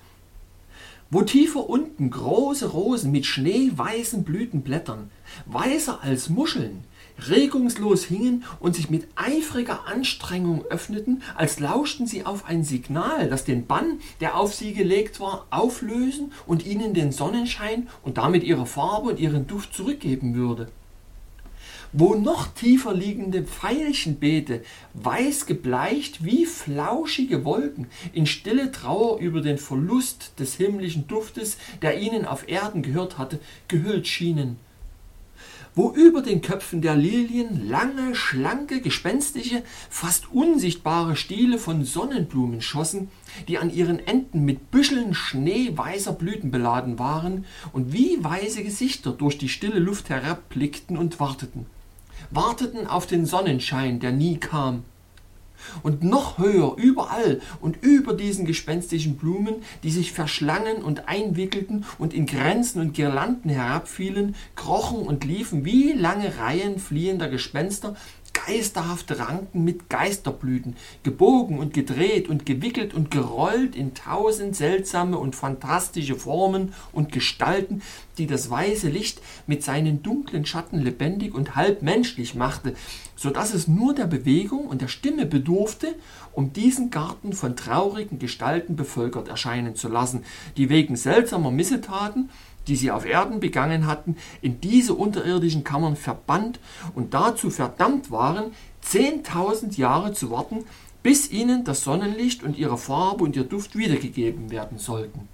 [1.10, 5.10] Wo tiefer unten große Rosen mit schneeweißen Blütenblättern,
[5.46, 6.84] weißer als Muscheln,
[7.28, 13.44] regungslos hingen und sich mit eifriger Anstrengung öffneten, als lauschten sie auf ein Signal, das
[13.44, 18.66] den Bann, der auf sie gelegt war, auflösen und ihnen den Sonnenschein und damit ihre
[18.66, 20.68] Farbe und ihren Duft zurückgeben würde.
[21.92, 24.62] Wo noch tiefer liegende Veilchenbeete,
[24.94, 31.98] weiß gebleicht wie flauschige Wolken, in stille Trauer über den Verlust des himmlischen Duftes, der
[31.98, 34.56] ihnen auf Erden gehört hatte, gehüllt schienen
[35.74, 43.08] wo über den Köpfen der Lilien lange, schlanke, gespenstische, fast unsichtbare Stiele von Sonnenblumen schossen,
[43.48, 49.38] die an ihren Enden mit Büscheln schneeweißer Blüten beladen waren und wie weiße Gesichter durch
[49.38, 51.66] die stille Luft herabblickten und warteten.
[52.30, 54.84] Warteten auf den Sonnenschein, der nie kam,
[55.82, 62.14] und noch höher, überall und über diesen gespenstischen Blumen, die sich verschlangen und einwickelten und
[62.14, 67.96] in Grenzen und Girlanden herabfielen, krochen und liefen wie lange Reihen fliehender Gespenster,
[68.50, 75.36] geisterhafte Ranken mit Geisterblüten, gebogen und gedreht und gewickelt und gerollt in tausend seltsame und
[75.36, 77.80] fantastische Formen und Gestalten,
[78.18, 82.74] die das weiße Licht mit seinen dunklen Schatten lebendig und halb menschlich machte,
[83.14, 85.94] so dass es nur der Bewegung und der Stimme bedurfte,
[86.32, 90.24] um diesen Garten von traurigen Gestalten bevölkert erscheinen zu lassen,
[90.56, 92.30] die wegen seltsamer Missetaten
[92.70, 96.60] die sie auf Erden begangen hatten, in diese unterirdischen Kammern verbannt
[96.94, 98.52] und dazu verdammt waren,
[98.86, 100.64] 10.000 Jahre zu warten,
[101.02, 105.28] bis ihnen das Sonnenlicht und ihre Farbe und ihr Duft wiedergegeben werden sollten.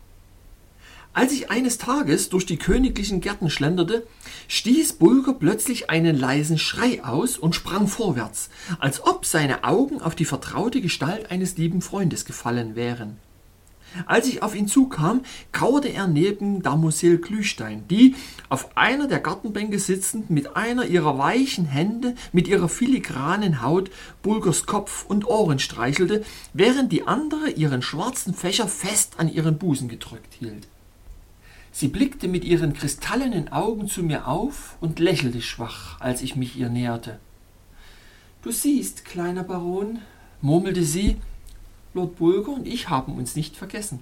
[1.12, 4.06] Als ich eines Tages durch die königlichen Gärten schlenderte,
[4.48, 10.14] stieß Bulger plötzlich einen leisen Schrei aus und sprang vorwärts, als ob seine Augen auf
[10.14, 13.18] die vertraute Gestalt eines lieben Freundes gefallen wären.
[14.04, 15.22] Als ich auf ihn zukam,
[15.52, 18.14] kauerte er neben Damosel Glühstein, die,
[18.48, 23.90] auf einer der Gartenbänke sitzend, mit einer ihrer weichen Hände, mit ihrer filigranen Haut
[24.22, 29.88] Bulgers Kopf und Ohren streichelte, während die andere ihren schwarzen Fächer fest an ihren Busen
[29.88, 30.68] gedrückt hielt.
[31.72, 36.56] Sie blickte mit ihren kristallenen Augen zu mir auf und lächelte schwach, als ich mich
[36.56, 37.18] ihr näherte.
[38.42, 39.98] Du siehst, kleiner Baron,
[40.40, 41.16] murmelte sie,
[41.96, 44.00] Lord Bulger und ich haben uns nicht vergessen.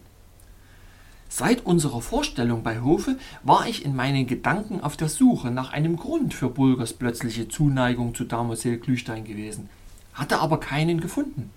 [1.29, 5.97] Seit unserer Vorstellung bei Hofe war ich in meinen Gedanken auf der Suche nach einem
[5.97, 9.69] Grund für Bulgers plötzliche Zuneigung zu Damosel Glühstein gewesen,
[10.13, 11.51] hatte aber keinen gefunden.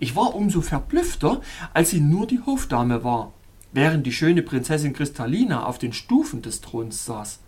[0.00, 1.40] Ich war umso verblüffter,
[1.72, 3.32] als sie nur die Hofdame war,
[3.72, 7.40] während die schöne Prinzessin Kristallina auf den Stufen des Throns saß.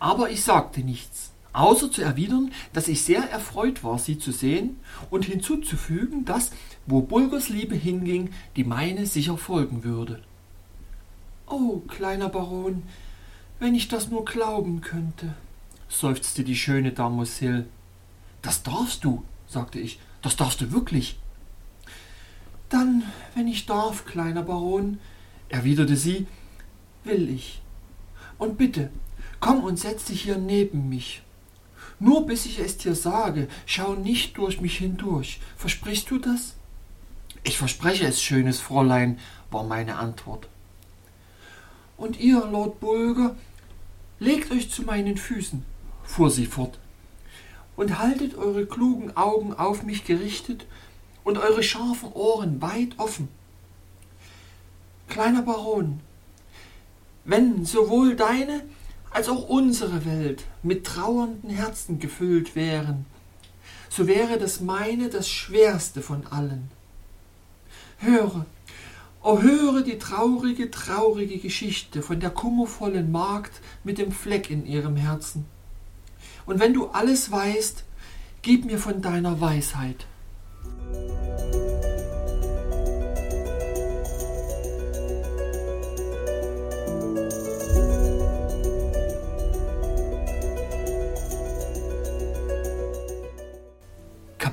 [0.00, 4.78] Aber ich sagte nichts außer zu erwidern, dass ich sehr erfreut war, sie zu sehen
[5.10, 6.50] und hinzuzufügen, dass,
[6.86, 10.22] wo Bulgers Liebe hinging, die meine sicher folgen würde.
[11.46, 12.82] Oh, kleiner Baron,
[13.58, 15.34] wenn ich das nur glauben könnte,
[15.88, 17.66] seufzte die schöne Damoiselle.
[18.40, 21.18] Das darfst du, sagte ich, das darfst du wirklich.
[22.68, 23.02] Dann,
[23.34, 24.98] wenn ich darf, kleiner Baron,
[25.50, 26.26] erwiderte sie,
[27.04, 27.60] will ich.
[28.38, 28.90] Und bitte,
[29.40, 31.22] komm und setz dich hier neben mich.
[32.02, 35.38] Nur bis ich es dir sage, schau nicht durch mich hindurch.
[35.56, 36.56] Versprichst du das?
[37.44, 39.20] Ich verspreche es, schönes Fräulein,
[39.52, 40.48] war meine Antwort.
[41.96, 43.36] Und ihr, Lord Bulger,
[44.18, 45.64] legt euch zu meinen Füßen,
[46.02, 46.76] fuhr sie fort,
[47.76, 50.66] und haltet eure klugen Augen auf mich gerichtet
[51.22, 53.28] und eure scharfen Ohren weit offen.
[55.08, 56.00] Kleiner Baron,
[57.24, 58.64] wenn sowohl deine
[59.12, 63.06] als auch unsere Welt mit trauernden Herzen gefüllt wären,
[63.88, 66.70] so wäre das meine das schwerste von allen.
[67.98, 68.46] Höre,
[69.22, 74.96] oh höre die traurige, traurige Geschichte von der kummervollen Magd mit dem Fleck in ihrem
[74.96, 75.44] Herzen.
[76.46, 77.84] Und wenn du alles weißt,
[78.40, 80.06] gib mir von deiner Weisheit.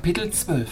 [0.01, 0.69] Kapitel 12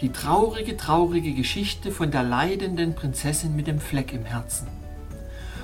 [0.00, 4.66] Die traurige, traurige Geschichte von der leidenden Prinzessin mit dem Fleck im Herzen.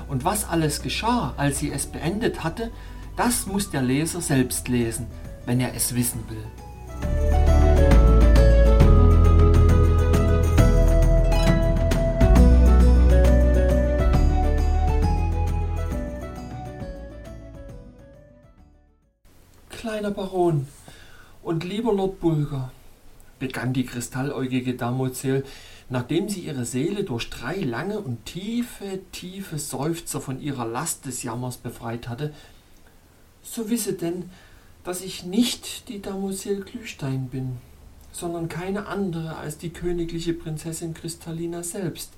[0.08, 2.70] Und was alles geschah, als sie es beendet hatte,
[3.16, 5.08] das muss der Leser selbst lesen,
[5.44, 6.44] wenn er es wissen will.
[19.68, 20.68] Kleiner Baron,
[21.46, 22.72] und lieber Lord Bulger,
[23.38, 25.44] begann die kristalläugige Damozel,
[25.88, 31.22] nachdem sie ihre Seele durch drei lange und tiefe, tiefe Seufzer von ihrer Last des
[31.22, 32.34] Jammers befreit hatte,
[33.42, 34.28] so wisse denn,
[34.82, 37.58] dass ich nicht die Damozel Glühstein bin,
[38.10, 42.10] sondern keine andere als die königliche Prinzessin Kristallina selbst,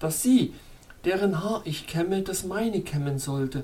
[0.00, 0.54] dass sie,
[1.04, 3.62] deren Haar ich kämme, das meine kämmen sollte,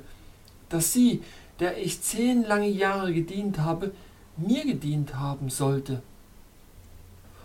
[0.68, 1.25] dass sie,
[1.59, 3.90] der ich zehn lange Jahre gedient habe,
[4.37, 6.03] mir gedient haben sollte.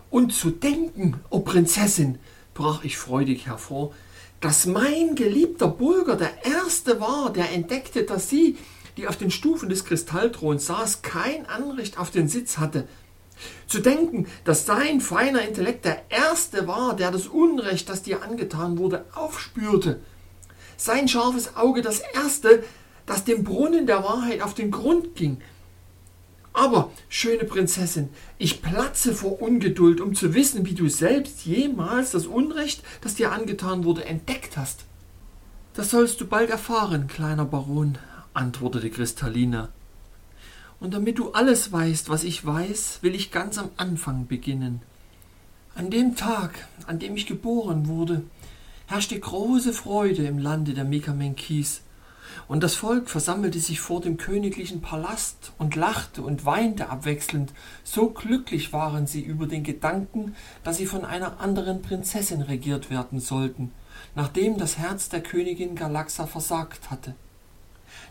[0.10, 2.19] Und zu denken, o oh Prinzessin,
[2.54, 3.93] brach ich freudig hervor,
[4.41, 8.58] dass mein geliebter Bulger der Erste war, der entdeckte, dass sie,
[8.98, 12.87] die auf den Stufen des Kristallthrons saß, kein Anrecht auf den Sitz hatte.
[13.67, 18.77] Zu denken, dass sein feiner Intellekt der Erste war, der das Unrecht, das dir angetan
[18.77, 20.02] wurde, aufspürte.
[20.75, 22.63] Sein scharfes Auge das Erste,
[23.06, 25.42] das dem Brunnen der Wahrheit auf den Grund ging.
[26.54, 32.27] Aber, schöne Prinzessin, ich platze vor Ungeduld, um zu wissen, wie du selbst jemals das
[32.27, 34.85] Unrecht, das dir angetan wurde, entdeckt hast.
[35.73, 37.97] Das sollst du bald erfahren, kleiner Baron,
[38.33, 39.69] antwortete Kristallina.
[40.81, 44.81] Und damit du alles weißt, was ich weiß, will ich ganz am Anfang beginnen.
[45.75, 48.23] An dem Tag, an dem ich geboren wurde,
[48.87, 51.81] herrschte große Freude im Lande der Mekamenkis,
[52.52, 57.54] und das Volk versammelte sich vor dem königlichen Palast und lachte und weinte abwechselnd,
[57.85, 60.35] so glücklich waren sie über den Gedanken,
[60.65, 63.71] dass sie von einer anderen Prinzessin regiert werden sollten,
[64.15, 67.15] nachdem das Herz der Königin Galaxa versagt hatte.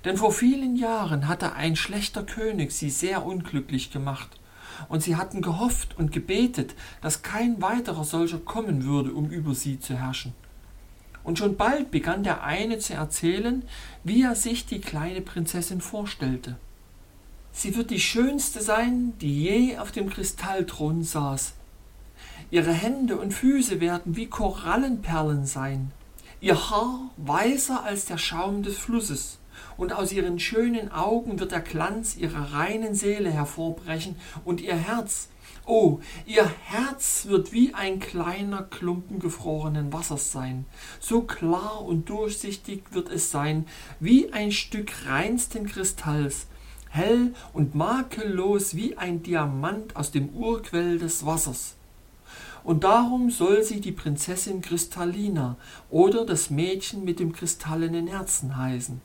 [0.07, 4.41] Denn vor vielen Jahren hatte ein schlechter König sie sehr unglücklich gemacht,
[4.89, 9.81] und sie hatten gehofft und gebetet, dass kein weiterer solcher kommen würde, um über sie
[9.81, 10.33] zu herrschen.
[11.23, 13.63] Und schon bald begann der eine zu erzählen,
[14.05, 16.57] wie er sich die kleine Prinzessin vorstellte.
[17.53, 21.55] Sie wird die schönste sein, die je auf dem Kristallthron saß.
[22.51, 25.93] Ihre Hände und Füße werden wie Korallenperlen sein,
[26.41, 29.39] ihr Haar weißer als der Schaum des Flusses,
[29.77, 35.29] und aus ihren schönen Augen wird der Glanz ihrer reinen Seele hervorbrechen, und ihr Herz
[35.73, 40.65] Oh, ihr Herz wird wie ein kleiner Klumpen gefrorenen Wassers sein.
[40.99, 43.67] So klar und durchsichtig wird es sein,
[44.01, 46.49] wie ein Stück reinsten Kristalls,
[46.89, 51.77] hell und makellos wie ein Diamant aus dem Urquell des Wassers.
[52.65, 55.57] Und darum soll sie die Prinzessin Kristallina
[55.89, 59.01] oder das Mädchen mit dem kristallenen Herzen heißen.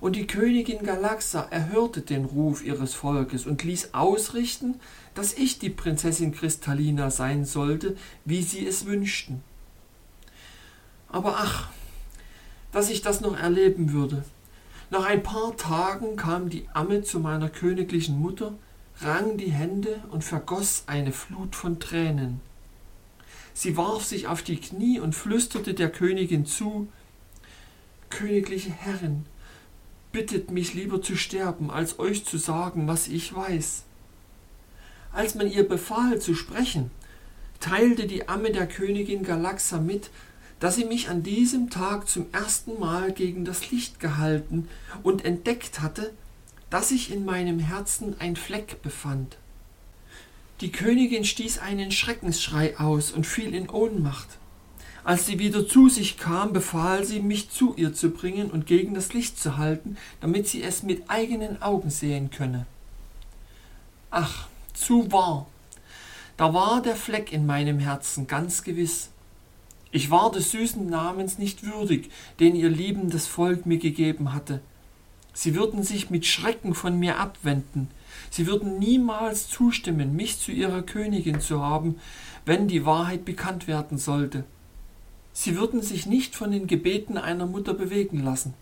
[0.00, 4.80] Und die Königin Galaxa erhörte den Ruf ihres Volkes und ließ ausrichten,
[5.14, 9.42] dass ich die Prinzessin Kristallina sein sollte, wie sie es wünschten.
[11.08, 11.68] Aber ach,
[12.72, 14.24] dass ich das noch erleben würde.
[14.90, 18.54] Nach ein paar Tagen kam die Amme zu meiner königlichen Mutter,
[19.00, 22.40] rang die Hände und vergoß eine Flut von Tränen.
[23.52, 26.88] Sie warf sich auf die Knie und flüsterte der Königin zu
[28.08, 29.26] Königliche Herrin,
[30.12, 33.84] bittet mich lieber zu sterben, als euch zu sagen, was ich weiß.
[35.12, 36.90] Als man ihr befahl zu sprechen,
[37.60, 40.10] teilte die Amme der Königin Galaxa mit,
[40.60, 44.68] dass sie mich an diesem Tag zum ersten Mal gegen das Licht gehalten
[45.02, 46.12] und entdeckt hatte,
[46.68, 49.36] dass sich in meinem Herzen ein Fleck befand.
[50.60, 54.38] Die Königin stieß einen Schreckensschrei aus und fiel in Ohnmacht.
[55.04, 58.94] Als sie wieder zu sich kam, befahl sie, mich zu ihr zu bringen und gegen
[58.94, 62.66] das Licht zu halten, damit sie es mit eigenen Augen sehen könne.
[64.10, 65.46] Ach, zu wahr.
[66.36, 69.10] Da war der Fleck in meinem Herzen ganz gewiss.
[69.92, 74.60] Ich war des süßen Namens nicht würdig, den ihr liebendes Volk mir gegeben hatte.
[75.32, 77.88] Sie würden sich mit Schrecken von mir abwenden.
[78.30, 82.00] Sie würden niemals zustimmen, mich zu ihrer Königin zu haben,
[82.44, 84.44] wenn die Wahrheit bekannt werden sollte.
[85.42, 88.52] Sie würden sich nicht von den Gebeten einer Mutter bewegen lassen.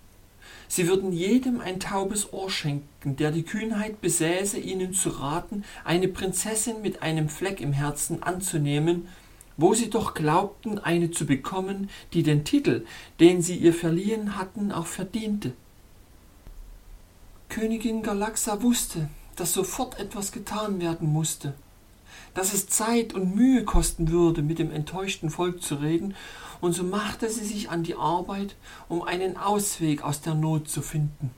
[0.68, 6.06] Sie würden jedem ein taubes Ohr schenken, der die Kühnheit besäße, ihnen zu raten, eine
[6.06, 9.08] Prinzessin mit einem Fleck im Herzen anzunehmen,
[9.56, 12.86] wo sie doch glaubten, eine zu bekommen, die den Titel,
[13.18, 15.54] den sie ihr verliehen hatten, auch verdiente.
[17.48, 21.54] Königin Galaxa wusste, dass sofort etwas getan werden musste,
[22.34, 26.14] dass es Zeit und Mühe kosten würde, mit dem enttäuschten Volk zu reden,
[26.60, 28.56] und so machte sie sich an die Arbeit,
[28.88, 31.30] um einen Ausweg aus der Not zu finden.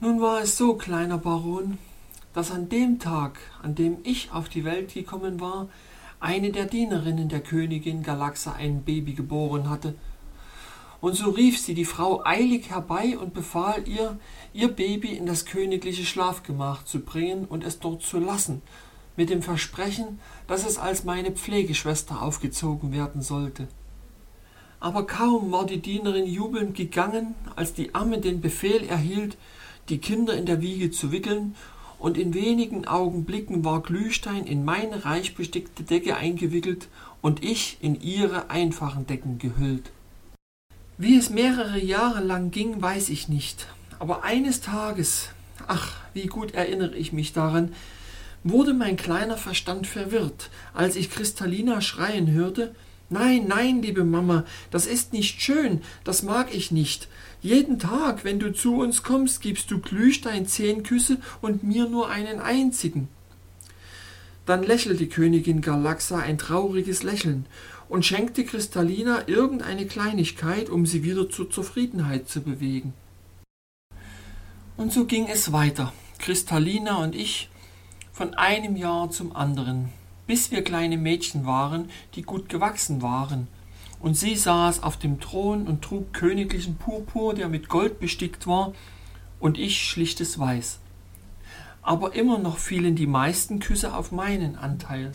[0.00, 1.78] Nun war es so, kleiner Baron,
[2.32, 5.68] dass an dem Tag, an dem ich auf die Welt gekommen war,
[6.20, 9.94] eine der Dienerinnen der Königin Galaxa ein Baby geboren hatte,
[11.00, 14.18] und so rief sie die Frau eilig herbei und befahl ihr,
[14.52, 18.62] ihr Baby in das königliche Schlafgemach zu bringen und es dort zu lassen,
[19.16, 23.68] mit dem Versprechen, dass es als meine Pflegeschwester aufgezogen werden sollte.
[24.80, 29.36] Aber kaum war die Dienerin jubelnd gegangen, als die Amme den Befehl erhielt,
[29.88, 31.54] die Kinder in der Wiege zu wickeln,
[31.98, 36.86] und in wenigen Augenblicken war Glühstein in meine reich bestickte Decke eingewickelt
[37.22, 39.90] und ich in ihre einfachen Decken gehüllt.
[40.96, 43.66] Wie es mehrere Jahre lang ging, weiß ich nicht,
[43.98, 45.30] aber eines Tages,
[45.66, 47.72] ach, wie gut erinnere ich mich daran,
[48.44, 52.74] wurde mein kleiner Verstand verwirrt, als ich Kristallina schreien hörte,
[53.10, 57.08] Nein, nein, liebe Mama, das ist nicht schön, das mag ich nicht.
[57.40, 62.10] Jeden Tag, wenn du zu uns kommst, gibst du Glühstein zehn Küsse und mir nur
[62.10, 63.08] einen einzigen.
[64.44, 67.46] Dann lächelte Königin Galaxa ein trauriges Lächeln
[67.88, 72.92] und schenkte Kristallina irgendeine Kleinigkeit, um sie wieder zur Zufriedenheit zu bewegen.
[74.76, 77.48] Und so ging es weiter, Kristallina und ich,
[78.12, 79.90] von einem Jahr zum anderen,
[80.28, 83.48] bis wir kleine Mädchen waren, die gut gewachsen waren.
[83.98, 88.74] Und sie saß auf dem Thron und trug königlichen Purpur, der mit Gold bestickt war,
[89.40, 90.78] und ich schlichtes Weiß.
[91.82, 95.12] Aber immer noch fielen die meisten Küsse auf meinen Anteil.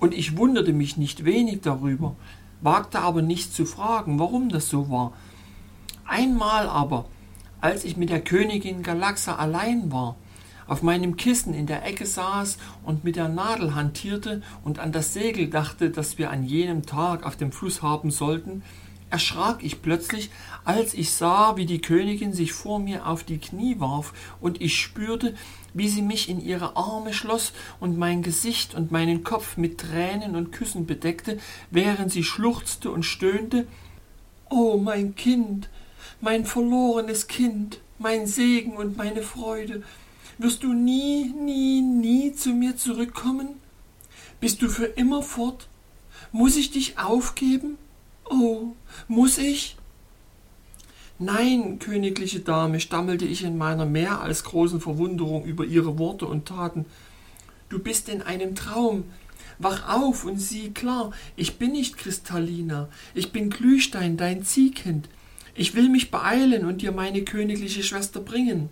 [0.00, 2.16] Und ich wunderte mich nicht wenig darüber,
[2.60, 5.12] wagte aber nicht zu fragen, warum das so war.
[6.04, 7.04] Einmal aber,
[7.60, 10.16] als ich mit der Königin Galaxa allein war,
[10.66, 15.14] auf meinem Kissen in der Ecke saß und mit der Nadel hantierte und an das
[15.14, 18.62] Segel dachte, das wir an jenem Tag auf dem Fluss haben sollten,
[19.10, 20.30] erschrak ich plötzlich,
[20.64, 24.80] als ich sah, wie die Königin sich vor mir auf die Knie warf, und ich
[24.80, 25.34] spürte,
[25.72, 30.34] wie sie mich in ihre Arme schloss und mein Gesicht und meinen Kopf mit Tränen
[30.34, 31.38] und Küssen bedeckte,
[31.70, 33.68] während sie schluchzte und stöhnte.
[34.50, 35.68] Oh mein Kind,
[36.20, 39.84] mein verlorenes Kind, mein Segen und meine Freude,
[40.38, 43.60] wirst du nie, nie, nie zu mir zurückkommen?
[44.40, 45.68] Bist du für immer fort?
[46.32, 47.78] Muss ich dich aufgeben?
[48.28, 48.72] Oh,
[49.08, 49.76] muss ich?
[51.18, 56.46] Nein, königliche Dame, stammelte ich in meiner mehr als großen Verwunderung über ihre Worte und
[56.46, 56.86] Taten.
[57.68, 59.04] Du bist in einem Traum.
[59.60, 65.08] Wach auf und sieh klar, ich bin nicht Kristallina, ich bin Glühstein, dein Ziehkind.
[65.54, 68.68] Ich will mich beeilen und dir meine königliche Schwester bringen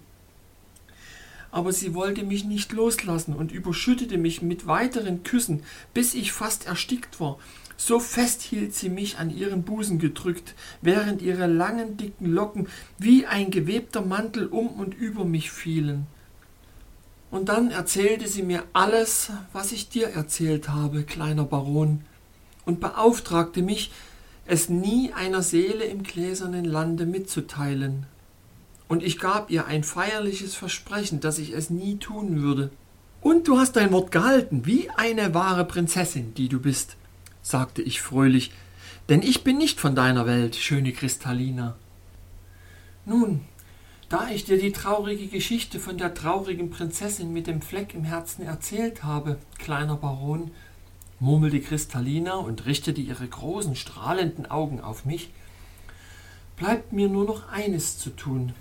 [1.52, 5.62] aber sie wollte mich nicht loslassen und überschüttete mich mit weiteren Küssen,
[5.94, 7.38] bis ich fast erstickt war.
[7.76, 13.26] So fest hielt sie mich an ihren Busen gedrückt, während ihre langen, dicken Locken wie
[13.26, 16.06] ein gewebter Mantel um und über mich fielen.
[17.30, 22.00] Und dann erzählte sie mir alles, was ich dir erzählt habe, kleiner Baron,
[22.64, 23.90] und beauftragte mich,
[24.46, 28.06] es nie einer Seele im gläsernen Lande mitzuteilen
[28.92, 32.70] und ich gab ihr ein feierliches Versprechen, dass ich es nie tun würde.
[33.22, 36.98] Und du hast dein Wort gehalten, wie eine wahre Prinzessin, die du bist,
[37.40, 38.52] sagte ich fröhlich,
[39.08, 41.74] denn ich bin nicht von deiner Welt, schöne Kristallina.
[43.06, 43.40] Nun,
[44.10, 48.42] da ich dir die traurige Geschichte von der traurigen Prinzessin mit dem Fleck im Herzen
[48.44, 50.50] erzählt habe, kleiner Baron,
[51.18, 55.30] murmelte Kristallina und richtete ihre großen, strahlenden Augen auf mich,
[56.58, 58.52] bleibt mir nur noch eines zu tun,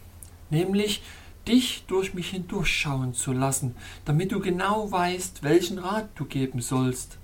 [0.52, 1.02] nämlich
[1.48, 3.76] dich durch mich hindurchschauen zu lassen,
[4.06, 7.18] damit du genau weißt, welchen Rat du geben sollst.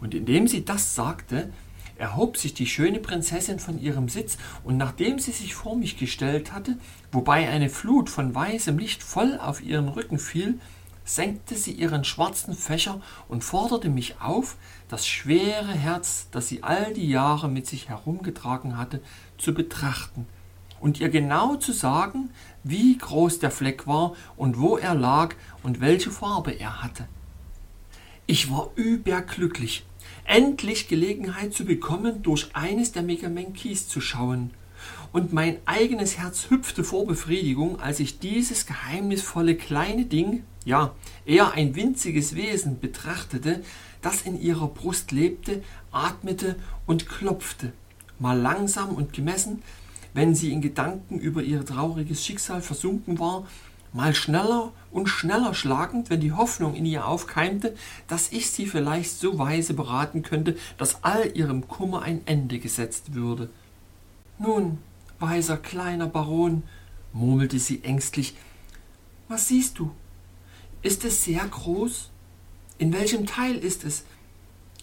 [0.00, 1.52] Und indem sie das sagte,
[1.98, 6.52] erhob sich die schöne Prinzessin von ihrem Sitz, und nachdem sie sich vor mich gestellt
[6.52, 6.76] hatte,
[7.10, 10.60] wobei eine Flut von weißem Licht voll auf ihren Rücken fiel,
[11.04, 14.56] senkte sie ihren schwarzen Fächer und forderte mich auf,
[14.88, 19.00] das schwere Herz, das sie all die Jahre mit sich herumgetragen hatte,
[19.38, 20.26] zu betrachten
[20.80, 22.30] und ihr genau zu sagen,
[22.64, 27.06] wie groß der Fleck war und wo er lag und welche Farbe er hatte.
[28.26, 29.84] Ich war überglücklich,
[30.24, 34.50] endlich Gelegenheit zu bekommen, durch eines der Megamenkis zu schauen.
[35.12, 41.52] Und mein eigenes Herz hüpfte vor Befriedigung, als ich dieses geheimnisvolle kleine Ding, ja, eher
[41.52, 43.62] ein winziges Wesen betrachtete,
[44.02, 45.62] das in ihrer Brust lebte,
[45.92, 46.56] atmete
[46.86, 47.72] und klopfte,
[48.18, 49.62] mal langsam und gemessen,
[50.16, 53.46] wenn sie in Gedanken über ihr trauriges Schicksal versunken war,
[53.92, 57.76] mal schneller und schneller schlagend, wenn die Hoffnung in ihr aufkeimte,
[58.08, 63.12] dass ich sie vielleicht so weise beraten könnte, dass all ihrem Kummer ein Ende gesetzt
[63.12, 63.50] würde.
[64.38, 64.78] Nun,
[65.18, 66.62] weiser kleiner Baron,
[67.12, 68.34] murmelte sie ängstlich,
[69.28, 69.90] was siehst du?
[70.80, 72.08] Ist es sehr groß?
[72.78, 74.04] In welchem Teil ist es?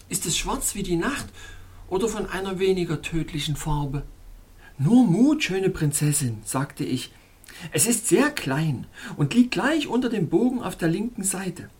[0.08, 1.26] Ist es schwarz wie die Nacht
[1.88, 4.04] oder von einer weniger tödlichen Farbe?
[4.76, 7.12] Nur Mut, schöne Prinzessin, sagte ich.
[7.70, 11.70] Es ist sehr klein und liegt gleich unter dem Bogen auf der linken Seite.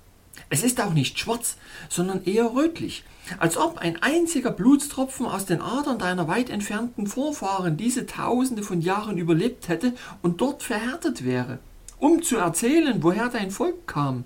[0.48, 1.56] Es ist auch nicht schwarz,
[1.88, 3.02] sondern eher rötlich,
[3.40, 8.80] als ob ein einziger Blutstropfen aus den Adern deiner weit entfernten Vorfahren diese tausende von
[8.80, 11.58] Jahren überlebt hätte und dort verhärtet wäre,
[11.98, 14.24] um zu erzählen, woher dein Volk kam.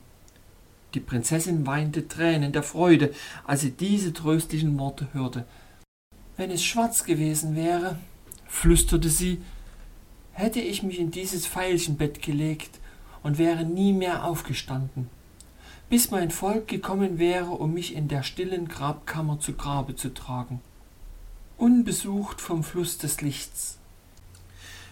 [0.92, 3.14] Die Prinzessin weinte Tränen der Freude,
[3.46, 5.46] als sie diese tröstlichen Worte hörte.
[6.36, 7.98] Wenn es schwarz gewesen wäre,
[8.48, 9.40] flüsterte sie,
[10.32, 12.80] hätte ich mich in dieses Veilchenbett gelegt
[13.22, 15.08] und wäre nie mehr aufgestanden,
[15.88, 20.60] bis mein Volk gekommen wäre, um mich in der stillen Grabkammer zu Grabe zu tragen,
[21.56, 23.78] unbesucht vom Fluss des Lichts.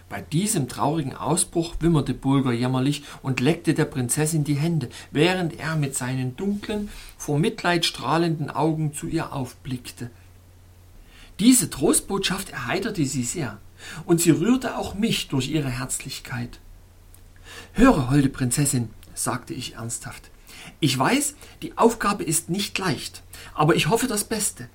[0.09, 5.75] Bei diesem traurigen Ausbruch wimmerte Bulger jämmerlich und leckte der Prinzessin die Hände, während er
[5.75, 10.09] mit seinen dunklen, vor Mitleid strahlenden Augen zu ihr aufblickte.
[11.39, 13.59] Diese Trostbotschaft erheiterte sie sehr,
[14.05, 16.59] und sie rührte auch mich durch ihre Herzlichkeit.
[17.73, 20.31] Höre, holde Prinzessin, sagte ich ernsthaft,
[20.79, 23.23] ich weiß, die Aufgabe ist nicht leicht,
[23.53, 24.69] aber ich hoffe das Beste.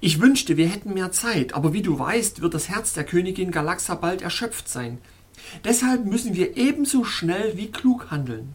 [0.00, 3.50] Ich wünschte, wir hätten mehr Zeit, aber wie du weißt, wird das Herz der Königin
[3.50, 4.98] Galaxa bald erschöpft sein.
[5.64, 8.54] Deshalb müssen wir ebenso schnell wie klug handeln.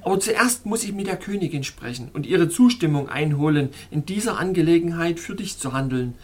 [0.00, 5.20] Aber zuerst muss ich mit der Königin sprechen und ihre Zustimmung einholen, in dieser Angelegenheit
[5.20, 6.14] für dich zu handeln.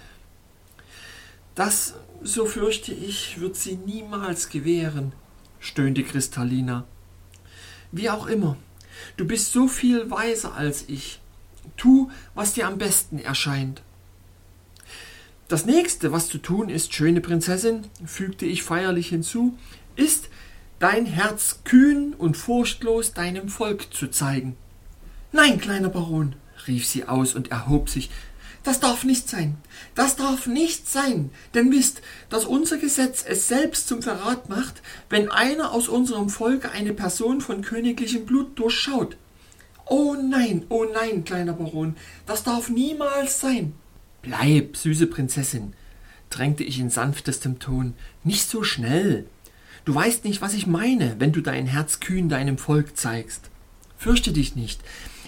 [1.54, 5.12] Das, so fürchte ich, wird sie niemals gewähren,
[5.60, 6.84] stöhnte Kristallina.
[7.92, 8.56] Wie auch immer,
[9.16, 11.20] du bist so viel weiser als ich.
[11.76, 13.82] Tu, was dir am besten erscheint.
[15.48, 19.56] Das nächste, was zu tun ist, schöne Prinzessin, fügte ich feierlich hinzu,
[19.94, 20.28] ist,
[20.78, 24.56] dein Herz kühn und furchtlos deinem Volk zu zeigen.
[25.32, 26.34] Nein, kleiner Baron,
[26.66, 28.10] rief sie aus und erhob sich.
[28.64, 29.58] Das darf nicht sein.
[29.94, 31.30] Das darf nicht sein.
[31.52, 32.00] Denn wisst,
[32.30, 37.42] dass unser Gesetz es selbst zum Verrat macht, wenn einer aus unserem Volke eine Person
[37.42, 39.16] von königlichem Blut durchschaut.
[39.86, 41.94] Oh nein, oh nein, kleiner Baron,
[42.24, 43.74] das darf niemals sein.
[44.22, 45.74] Bleib, süße Prinzessin,
[46.30, 47.92] drängte ich in sanftestem Ton,
[48.24, 49.26] nicht so schnell.
[49.84, 53.50] Du weißt nicht, was ich meine, wenn du dein Herz kühn deinem Volk zeigst.
[53.98, 54.80] Fürchte dich nicht.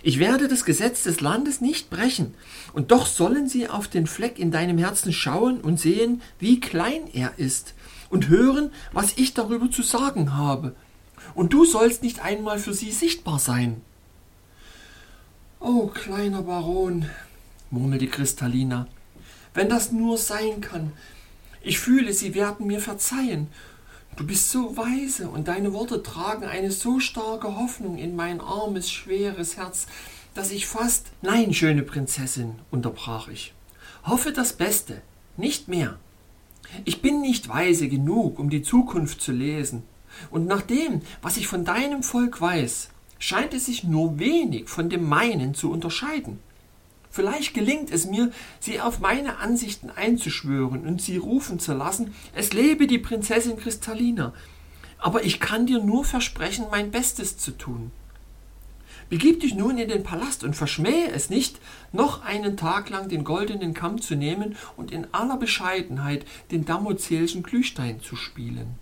[0.03, 2.35] Ich werde das Gesetz des Landes nicht brechen,
[2.77, 7.09] und doch sollen sie auf den Fleck in deinem Herzen schauen und sehen, wie klein
[7.11, 7.73] er ist,
[8.11, 10.77] und hören, was ich darüber zu sagen habe.
[11.35, 13.81] Und du sollst nicht einmal für sie sichtbar sein.
[15.59, 17.07] Oh, kleiner Baron,
[17.71, 18.89] murmelte Kristallina,
[19.55, 20.93] wenn das nur sein kann.
[21.63, 23.49] Ich fühle, sie werden mir verzeihen,
[24.17, 28.91] Du bist so weise und deine Worte tragen eine so starke Hoffnung in mein armes,
[28.91, 29.87] schweres Herz,
[30.37, 31.07] dass ich fast.
[31.23, 33.55] Nein, schöne Prinzessin, unterbrach ich.
[34.05, 35.01] Hoffe das Beste,
[35.37, 35.99] nicht mehr.
[36.85, 39.83] Ich bin nicht weise genug, um die Zukunft zu lesen.
[40.31, 44.91] Und nach dem, was ich von deinem Volk weiß, scheint es sich nur wenig von
[44.91, 46.39] dem meinen zu unterscheiden.
[47.11, 48.31] Vielleicht gelingt es mir,
[48.61, 54.35] sie auf meine Ansichten einzuschwören und sie rufen zu lassen, es lebe die Prinzessin Kristallina.
[54.99, 57.91] Aber ich kann dir nur versprechen, mein Bestes zu tun.
[59.09, 61.61] Begib dich nun in den Palast und verschmähe es nicht,
[61.93, 67.45] noch einen Tag lang den goldenen Kamm zu nehmen und in aller Bescheidenheit den Damozelschen
[67.45, 68.79] Glühstein zu spielen.